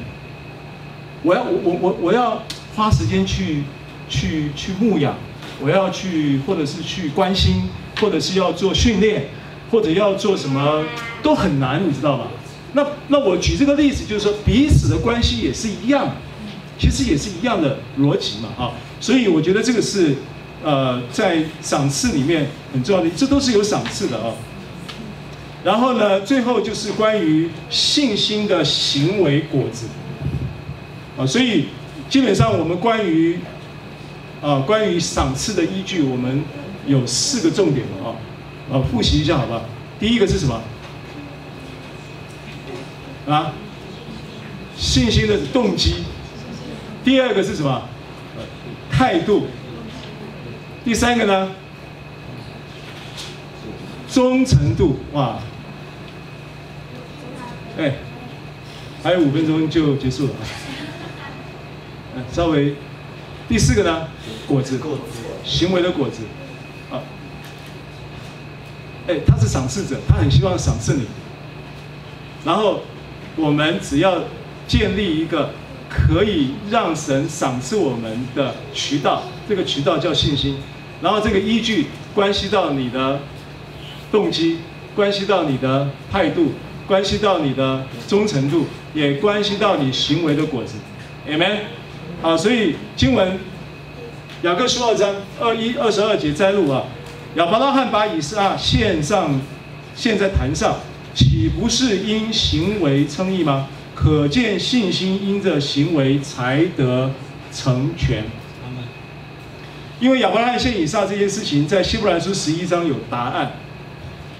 [1.22, 2.42] 我要我我我我要。
[2.78, 3.64] 花时间去
[4.08, 5.12] 去去牧养，
[5.60, 7.68] 我要去，或者是去关心，
[8.00, 9.26] 或者是要做训练，
[9.68, 10.84] 或者要做什么，
[11.20, 12.28] 都很难，你知道吗？
[12.74, 16.14] 那那我举这个例子，就是说彼此的关系也是一样，
[16.78, 18.70] 其实也是一样的逻辑嘛，啊，
[19.00, 20.14] 所以我觉得这个是
[20.62, 24.32] 呃在赏赐里面很重要的，这都是有赏赐的啊。
[25.64, 29.88] 然后呢，最后就是关于信心的行为果子，
[31.18, 31.64] 啊，所以。
[32.08, 33.38] 基本上，我们关于
[34.40, 36.42] 啊关于赏赐的依据，我们
[36.86, 38.16] 有四个重点啊，
[38.72, 39.62] 啊复习一下好吧？
[40.00, 40.60] 第一个是什么？
[43.28, 43.52] 啊，
[44.76, 46.04] 信心的动机。
[47.04, 47.82] 第二个是什么？
[48.90, 49.46] 态度。
[50.84, 51.50] 第三个呢？
[54.10, 54.96] 忠诚度。
[55.12, 55.38] 哇！
[57.78, 57.92] 哎，
[59.02, 60.32] 还有五分钟就结束了。
[62.16, 62.74] 嗯稍微，
[63.48, 64.08] 第四个呢，
[64.46, 64.80] 果子，
[65.44, 66.22] 行为的果子，
[66.90, 67.00] 啊，
[69.06, 71.06] 哎，他是赏赐者，他很希望赏赐你。
[72.44, 72.82] 然后，
[73.36, 74.24] 我们只要
[74.66, 75.50] 建立一个
[75.88, 80.56] 可以让神赏赐我们的渠道，这个渠道叫信心。
[81.00, 83.20] 然后这个依据关系到你的
[84.10, 84.58] 动机，
[84.94, 86.52] 关系到你的态度，
[86.86, 90.74] 关系到你的忠诚度，也关系到你行为的果子。
[91.28, 91.77] Amen。
[92.20, 93.38] 好，所以经文
[94.42, 96.84] 雅各书二章二一二十二节摘录啊，
[97.36, 99.40] 亚伯拉罕把以撒献上，
[99.94, 100.80] 献在坛上，
[101.14, 103.68] 岂不是因行为称义吗？
[103.94, 107.10] 可见信心因着行为才得
[107.52, 108.24] 成全。
[110.00, 113.52] 因为亚伯拉罕献以撒这件事情，在希伯来书十一章有答案。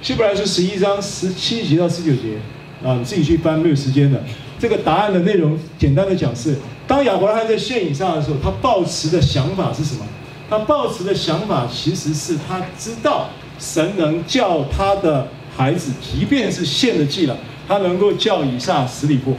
[0.02, 2.38] 希伯来书十一章十七节到十九节
[2.84, 4.22] 啊，你自己去翻，没有时间的。
[4.58, 6.56] 这个答案的内容，简单的讲是。
[6.86, 10.06] 当亚伯拉罕在献以撒的时候，他抱持的想法是什么？
[10.48, 13.28] 他抱持的想法其实是他知道
[13.58, 17.36] 神能叫他的孩子，即便是献了祭了，
[17.68, 19.38] 他能够叫以撒死里复活。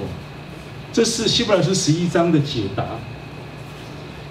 [0.93, 2.85] 这是希伯来书十一章的解答。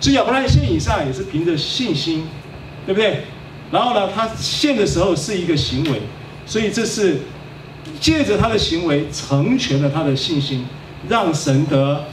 [0.00, 2.24] 所以亚伯拉罕献以撒也是凭着信心，
[2.86, 3.24] 对不对？
[3.72, 6.00] 然后呢，他献的时候是一个行为，
[6.46, 7.18] 所以这是
[8.00, 10.64] 借着他的行为成全了他的信心，
[11.06, 12.04] 让神得。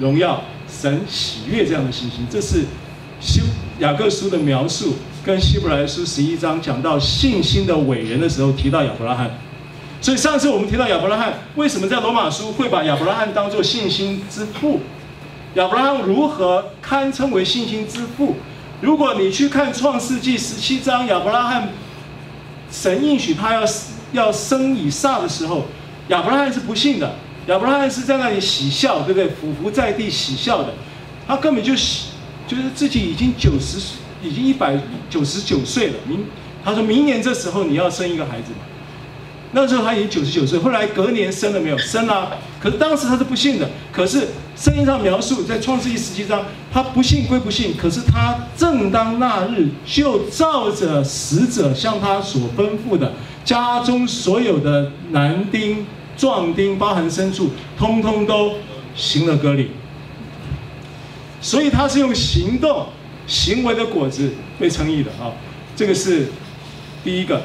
[0.00, 2.64] 荣耀神喜悦这样的信心，这是
[3.18, 3.40] 希
[3.80, 9.28] 雅各书的描述，跟希伯来书十一章讲到信心的伟人的时候提到亚伯拉罕。
[10.00, 14.78] 所以上次我们提到亚伯拉罕，为什么在罗马书会把亚伯拉罕当作信心之父？
[15.54, 18.36] 亚伯拉罕如何堪称为信心之父？
[18.80, 21.70] 如果你去看创世纪十七章，亚伯拉罕
[22.70, 23.62] 神应许他要
[24.12, 25.64] 要生以撒的时候，
[26.06, 27.16] 亚伯拉罕是不信的。
[27.48, 29.26] 亚伯拉罕是在那里喜笑，对不对？
[29.28, 30.74] 俯伏在地喜笑的，
[31.26, 32.08] 他根本就喜，
[32.46, 33.78] 就是自己已经九十，
[34.22, 35.94] 已经一百九十九岁了。
[36.06, 36.26] 明，
[36.62, 38.58] 他说明年这时候你要生一个孩子嘛？
[39.52, 41.78] 那时候他已经九十九岁，后来隔年生了没有？
[41.78, 42.36] 生了。
[42.60, 43.66] 可是当时他是不信的。
[43.90, 53.10] 可是圣经上描述，在创世记十七章，他不信归不信，可是他正当那日，就照着使者向他所吩咐的，
[53.42, 55.86] 家中所有的男丁。
[56.18, 58.52] 壮丁包含牲畜，通通都
[58.96, 59.70] 行了割礼，
[61.40, 62.88] 所以他是用行动
[63.26, 65.32] 行为的果子被称义的啊。
[65.76, 66.26] 这个是
[67.04, 67.42] 第一个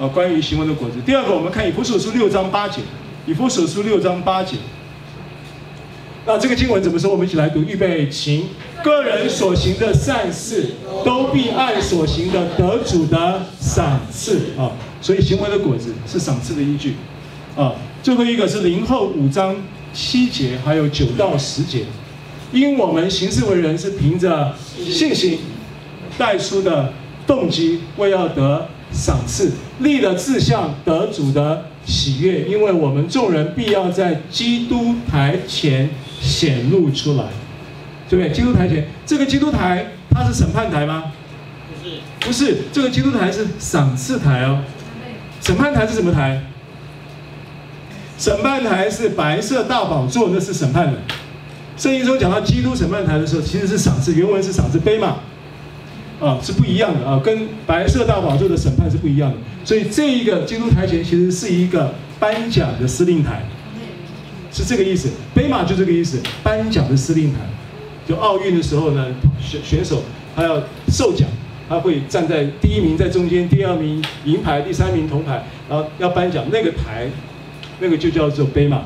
[0.00, 0.96] 啊，关于行为的果子。
[1.04, 2.80] 第二个，我们看以弗所书六章八节，
[3.26, 4.56] 以弗所书六章八节。
[6.24, 7.10] 那这个经文怎么说？
[7.10, 8.46] 我们一起来读，预备，请。
[8.82, 10.70] 个人所行的善事，
[11.04, 14.70] 都必按所行的得主的赏赐啊。
[15.00, 16.94] 所以行为的果子是赏赐的依据
[17.58, 17.74] 啊。
[18.02, 19.54] 最后一个是零后五章
[19.92, 21.84] 七节，还有九到十节。
[22.52, 25.40] 因我们行事为人是凭着信心
[26.16, 26.92] 带出的
[27.26, 32.46] 动机，为要得赏赐，立了志向得主的喜悦。
[32.48, 35.90] 因为我们众人必要在基督台前
[36.20, 37.24] 显露出来。
[38.10, 38.34] 对不对？
[38.34, 41.12] 基督台前，这个基督台它是审判台吗？
[41.68, 44.62] 不是，不是，这个基督台是赏赐台哦。
[45.42, 46.42] 审判台是什么台？
[48.18, 50.98] 审判台是白色大宝座，那是审判的。
[51.76, 55.18] 圣经中讲到基督审判台的时候，其实是赏赐，原文是赏赐杯嘛，
[56.20, 59.36] 啊，是不一样的啊，跟白色大宝座的审判是不一样的。
[59.64, 63.44] 所以这一个基督台前其实是一个颁奖的司令台，
[64.50, 65.08] 是这个意思。
[65.32, 67.38] 杯马就这个意思，颁奖的司令台。
[68.08, 69.06] 就奥运的时候呢，
[69.40, 70.02] 选选手
[70.34, 71.28] 他要授奖，
[71.68, 77.06] 他会站在第一名在中间，第二名银牌，第三名铜牌，然后要颁奖那个台，
[77.80, 78.82] 那个就叫做悲嘛，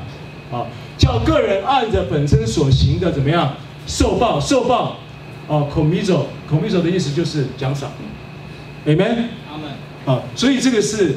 [0.51, 0.65] 啊，
[0.97, 3.55] 叫个人按着本身所行的怎么样
[3.87, 4.97] 受报受报，
[5.47, 7.91] 哦，komizo，komizo 的意思就是奖赏
[8.85, 9.71] ，amen，阿门，
[10.05, 11.15] 啊，所以这个是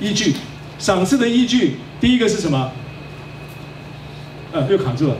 [0.00, 0.34] 依据，
[0.78, 2.70] 赏赐的依据，第一个是什么？
[4.52, 5.16] 呃、啊，又卡住了。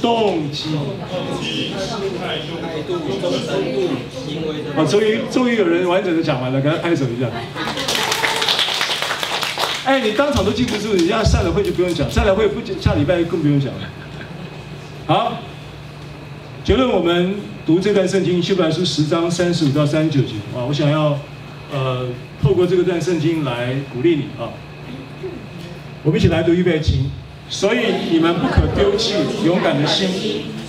[0.00, 1.72] 动机、动机、
[2.18, 2.38] 态
[2.88, 3.88] 度、忠诚度、
[4.26, 4.74] 行为的。
[4.74, 7.30] 好，终于终于有人完整的讲完了，给他拍手一下。
[9.84, 13.80] 哎，你当场都记不住，人家散了会就不用讲，散了会不下礼拜更不用讲了。
[15.06, 15.38] 好，
[16.62, 17.34] 结论我们
[17.66, 21.18] 读这段圣经，希伯来书十章三十五到三十九节啊，我想要
[21.72, 22.06] 呃
[22.40, 24.48] 透过这个段圣经来鼓励你啊。
[26.04, 27.10] 我们一起来读预备，经。
[27.48, 27.78] 所以
[28.10, 29.14] 你们不可丢弃
[29.44, 30.08] 勇敢的心，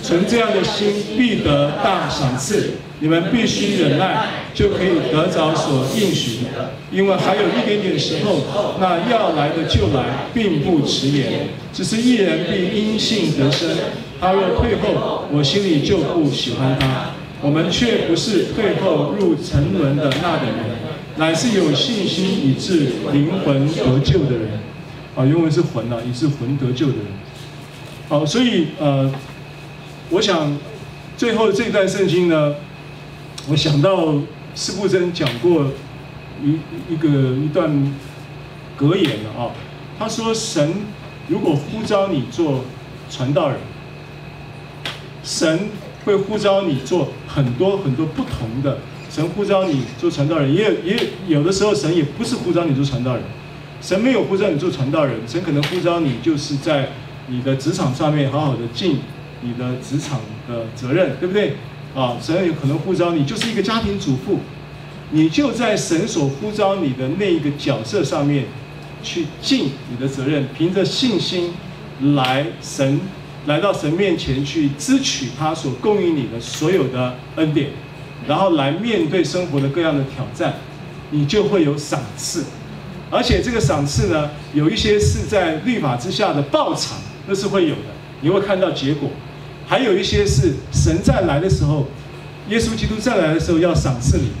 [0.02, 2.72] 存这样的心必得大赏赐。
[3.00, 6.70] 你们必须忍耐，就可以得着所应许的。
[6.92, 11.48] 因为还有一点点时候，那要来的就来，并不迟延。
[11.72, 13.68] 只是一人必因信得生，
[14.20, 17.10] 他若退后，我心里就不喜欢他。
[17.42, 20.76] 我们却不是退后入沉沦的那等人，
[21.16, 24.60] 乃是有信心以致灵魂得救的人。
[25.16, 27.06] 啊，原文是魂、啊，也是魂得救的人。
[28.08, 29.12] 好，所以呃，
[30.10, 30.56] 我想
[31.16, 32.54] 最后这段圣经呢，
[33.48, 34.14] 我想到
[34.54, 35.66] 司布真讲过
[36.42, 36.58] 一
[36.92, 37.92] 一个一段
[38.76, 39.50] 格言了啊。
[39.98, 40.74] 他说，神
[41.28, 42.64] 如果呼召你做
[43.10, 43.58] 传道人，
[45.22, 45.68] 神
[46.04, 48.78] 会呼召你做很多很多不同的。
[49.10, 50.96] 神呼召你做传道人，也也
[51.28, 53.22] 有的时候神也不是呼召你做传道人。
[53.80, 56.88] 神没有呼召你做传道人，神可能呼召你就是在
[57.28, 58.98] 你的职场上面好好的尽
[59.42, 60.18] 你的职场
[60.48, 61.54] 的责任，对不对？
[61.94, 64.40] 啊，神有可能呼召你就是一个家庭主妇，
[65.10, 68.46] 你就在神所呼召你的那一个角色上面
[69.02, 71.52] 去尽你的责任，凭着信心
[72.16, 73.00] 来神
[73.46, 77.70] 来到神面前去支取他所供应你的所有的恩典，
[78.26, 80.54] 然后来面对生活的各样的挑战，
[81.10, 82.44] 你就会有赏赐。
[83.10, 86.98] 而且这个赏赐呢，有一些是在律法之下的报偿，
[87.28, 87.92] 那是会有的，
[88.22, 89.08] 你会看到结果；
[89.66, 91.86] 还有一些是神再来的时候，
[92.48, 94.34] 耶稣基督再来的时候要赏赐你的，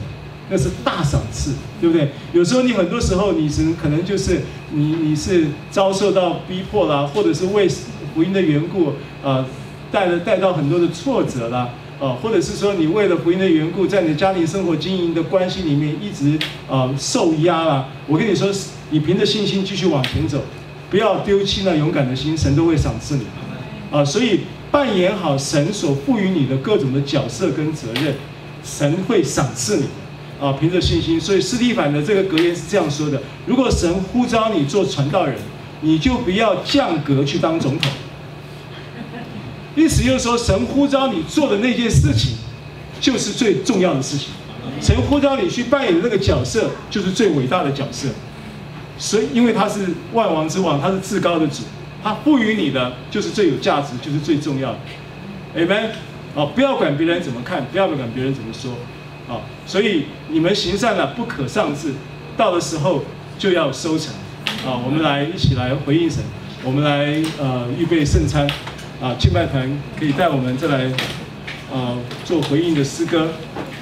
[0.50, 2.10] 那是大赏赐，对不对？
[2.32, 4.40] 有时候你很多时候你是可能就是
[4.72, 7.68] 你你是遭受到逼迫啦，或者是为
[8.14, 8.92] 福音的缘故，
[9.22, 9.44] 呃，
[9.90, 11.70] 带了带到很多的挫折啦。
[12.00, 16.36] 啊，或者是说你为了福音的缘故，在你家庭生活经营的关系里面一直
[16.68, 17.88] 呃受压了。
[18.08, 18.52] 我跟你说，
[18.90, 20.42] 你凭着信心继续往前走，
[20.90, 23.22] 不要丢弃那勇敢的心，神都会赏赐你。
[23.92, 24.40] 啊，所以
[24.74, 28.12] 扮演好神所赋予你的各种的角色跟责任，
[28.64, 29.84] 神会赏赐你。
[30.40, 31.20] 啊，凭着信心。
[31.20, 35.36] 所以斯蒂凡的这个格言是这样说的：如果神呼召你做传道人，
[35.82, 37.88] 你就不要降格去当总统。
[39.76, 42.32] 意思就是说，神呼召你做的那件事情，
[43.00, 44.30] 就是最重要的事情。
[44.80, 48.08] 神呼召你去扮演的那个角色，就是最伟大的角色。
[48.98, 51.62] 所以，因为他是万王之王，他是至高的主，
[52.04, 54.78] 他赋予你的就是最有价值，就是最重要的。
[55.56, 55.88] Amen。
[56.34, 58.72] 哦，不要管别人怎么看，不要管别人怎么说。
[59.26, 61.94] 啊，所以你们行善了，不可丧志，
[62.36, 63.02] 到的时候
[63.38, 64.12] 就要收成。
[64.66, 66.22] 啊，我们来一起来回应神，
[66.62, 68.46] 我们来呃预备圣餐。
[69.00, 69.68] 啊，敬拜团
[69.98, 70.92] 可以带我们再来，
[71.72, 71.96] 呃。
[72.24, 73.28] 做回应的诗歌，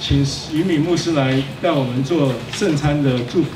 [0.00, 3.50] 请于敏牧师来带我们做圣餐的祝福。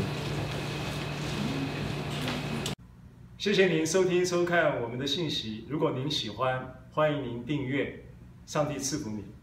[3.46, 8.04] 谢谢您收听收看我们的信息，如果您喜欢，欢迎您订阅。
[8.44, 9.35] 上帝赐福你。